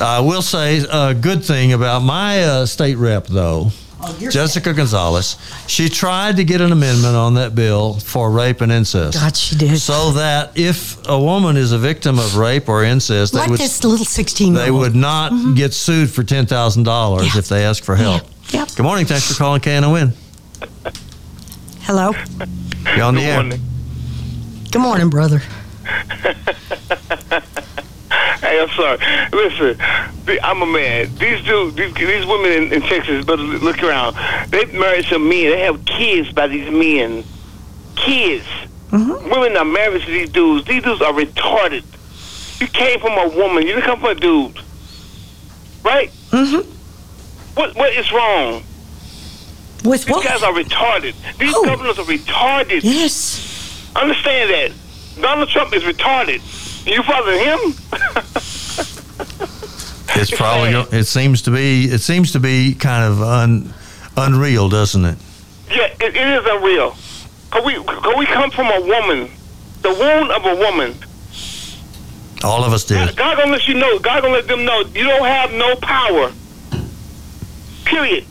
[0.00, 3.70] I will say a good thing about my uh, state rep, though.
[4.02, 5.36] Oh, Jessica Gonzalez,
[5.66, 9.18] she tried to get an amendment on that bill for rape and incest.
[9.18, 9.78] God, she did.
[9.78, 13.84] So that if a woman is a victim of rape or incest, they would this
[13.84, 17.94] little 16 they would not get sued for ten thousand dollars if they ask for
[17.94, 18.22] help.
[18.52, 18.68] Yep.
[18.74, 19.04] Good morning.
[19.04, 20.14] Thanks for calling KNON.
[21.82, 22.12] Hello.
[22.96, 23.42] You're on the air.
[24.70, 25.42] Good morning, brother.
[28.40, 28.98] Hey, I'm sorry.
[29.32, 29.76] Listen,
[30.42, 31.14] I'm a man.
[31.16, 34.16] These dudes, these, these women in, in Texas, but look around.
[34.50, 35.50] They've married some men.
[35.50, 37.22] They have kids by these men.
[37.96, 38.46] Kids.
[38.90, 40.66] Women are married to these dudes.
[40.66, 41.84] These dudes are retarded.
[42.60, 43.66] You came from a woman.
[43.66, 44.58] You didn't come from a dude.
[45.84, 46.10] Right?
[46.30, 46.68] Mm-hmm.
[47.54, 48.64] What What is wrong?
[49.84, 51.14] With These guys are retarded.
[51.38, 52.80] These governors are retarded.
[52.82, 53.90] Yes.
[53.94, 54.72] Understand that.
[55.20, 56.40] Donald Trump is retarded.
[56.86, 57.74] You follow him?
[60.16, 63.72] It's probably it seems to be it seems to be kind of un,
[64.16, 65.18] unreal, doesn't it?
[65.70, 66.96] Yeah, it, it is unreal.
[67.50, 69.30] Cause we, cause we come from a woman,
[69.82, 70.94] the womb of a woman.
[72.42, 73.16] All of us did.
[73.16, 73.98] God gonna let you know.
[73.98, 76.32] God gonna let them know you don't have no power.
[77.84, 78.24] Period.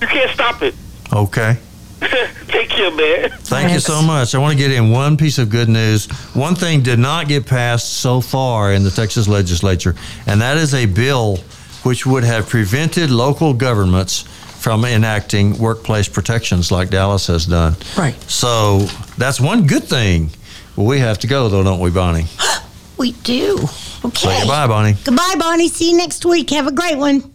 [0.00, 0.74] You can't stop it.
[1.12, 1.58] Okay.
[2.48, 3.30] Take care, man.
[3.30, 4.34] Thank you so much.
[4.34, 6.06] I want to get in one piece of good news.
[6.34, 9.94] One thing did not get passed so far in the Texas legislature,
[10.26, 11.38] and that is a bill
[11.82, 17.74] which would have prevented local governments from enacting workplace protections like Dallas has done.
[17.96, 18.14] Right.
[18.30, 18.80] So
[19.16, 20.30] that's one good thing.
[20.76, 22.26] Well, we have to go, though, don't we, Bonnie?
[22.98, 23.58] We do.
[24.04, 24.26] Okay.
[24.26, 24.96] Say goodbye, Bonnie.
[25.04, 25.68] Goodbye, Bonnie.
[25.68, 26.50] See you next week.
[26.50, 27.32] Have a great one.